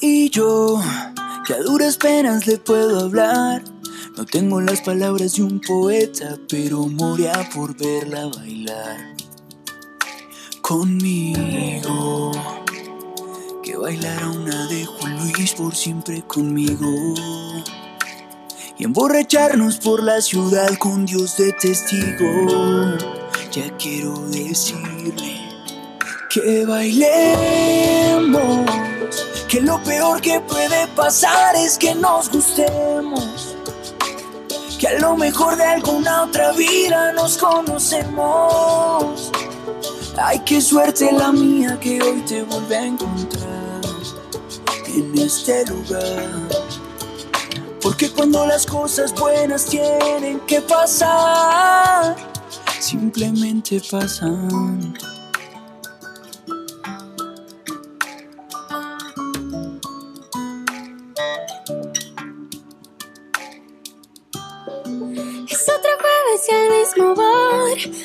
[0.01, 0.81] Y yo,
[1.47, 3.63] que a duras penas le puedo hablar,
[4.21, 9.17] no tengo las palabras de un poeta, pero moría por verla bailar.
[10.61, 12.31] Conmigo,
[13.63, 17.15] que bailara una de Juan Luis por siempre conmigo
[18.77, 22.99] y emborracharnos por la ciudad con Dios de testigo.
[23.51, 25.41] Ya quiero decirle
[26.29, 28.37] que bailemos,
[29.49, 33.57] que lo peor que puede pasar es que nos gustemos,
[34.81, 39.31] que a lo mejor de alguna otra vida nos conocemos.
[40.17, 43.83] Ay, qué suerte la mía que hoy te vuelve a encontrar
[44.87, 46.49] en este lugar.
[47.83, 52.17] Porque cuando las cosas buenas tienen que pasar,
[52.79, 54.95] simplemente pasan.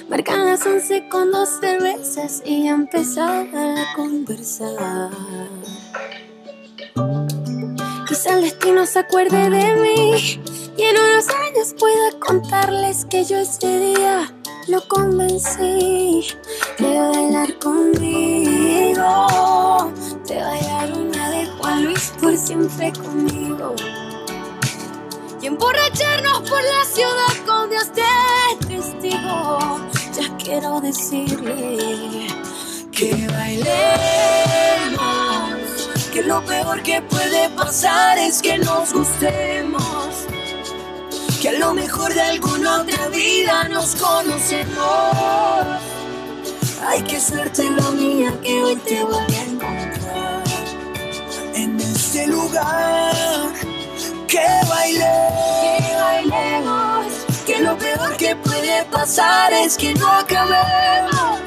[0.10, 5.10] Marcan las once con dos cervezas y empezar a conversar.
[8.08, 10.42] Quizá el destino se acuerde de mí
[10.78, 14.32] y en unos años pueda contarles que yo ese día
[14.68, 16.28] lo convencí
[16.78, 19.02] de bailar conmigo,
[20.28, 23.76] de bailar una de Juan Luis por siempre conmigo
[25.46, 28.04] emborracharnos por la ciudad con Dios de
[28.68, 29.60] testigo.
[30.14, 32.28] Ya quiero decirle
[32.92, 33.70] que bailemos,
[36.12, 40.26] que lo peor que puede pasar es que nos gustemos,
[41.42, 44.78] que a lo mejor de alguna otra vida nos conocemos.
[46.88, 50.44] Ay, qué suerte la mía que hoy te voy a encontrar
[51.54, 53.75] en este lugar.
[54.28, 55.96] Que bailemos,
[57.46, 61.40] que lo peor que puede pasar es que no acabemos.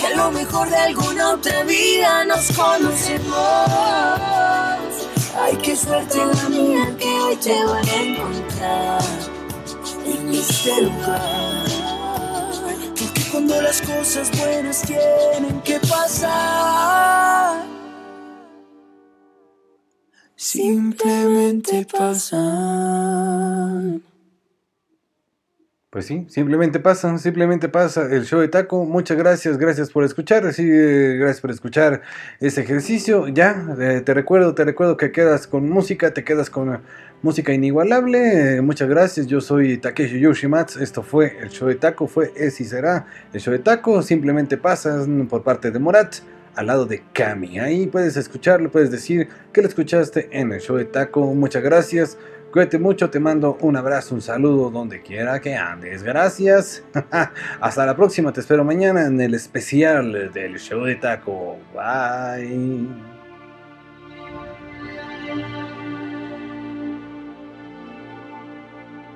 [0.00, 3.36] Que a lo mejor de alguna otra vida nos conocemos.
[5.38, 9.02] Ay, qué suerte la mía que hoy te voy a encontrar
[10.06, 11.64] en este lugar.
[12.98, 17.64] Porque cuando las cosas buenas tienen que pasar,
[20.36, 23.26] simplemente pasan.
[25.96, 28.84] Pues sí, simplemente pasa, simplemente pasa el show de taco.
[28.84, 32.02] Muchas gracias, gracias por escuchar, sí, gracias por escuchar
[32.38, 33.28] ese ejercicio.
[33.28, 36.82] Ya, eh, te recuerdo, te recuerdo que quedas con música, te quedas con
[37.22, 38.56] música inigualable.
[38.56, 40.82] Eh, muchas gracias, yo soy Takeshi Yoshimatsu.
[40.82, 44.02] Esto fue el show de taco, fue es y será el show de taco.
[44.02, 46.16] Simplemente pasas por parte de Morat
[46.56, 47.58] al lado de Cami.
[47.58, 51.34] Ahí puedes escucharlo, puedes decir que lo escuchaste en el show de taco.
[51.34, 52.18] Muchas gracias.
[52.50, 56.02] Cuídate mucho, te mando un abrazo, un saludo donde quiera que andes.
[56.02, 56.82] Gracias.
[57.60, 61.58] Hasta la próxima, te espero mañana en el especial del show de taco.
[61.74, 63.15] Bye.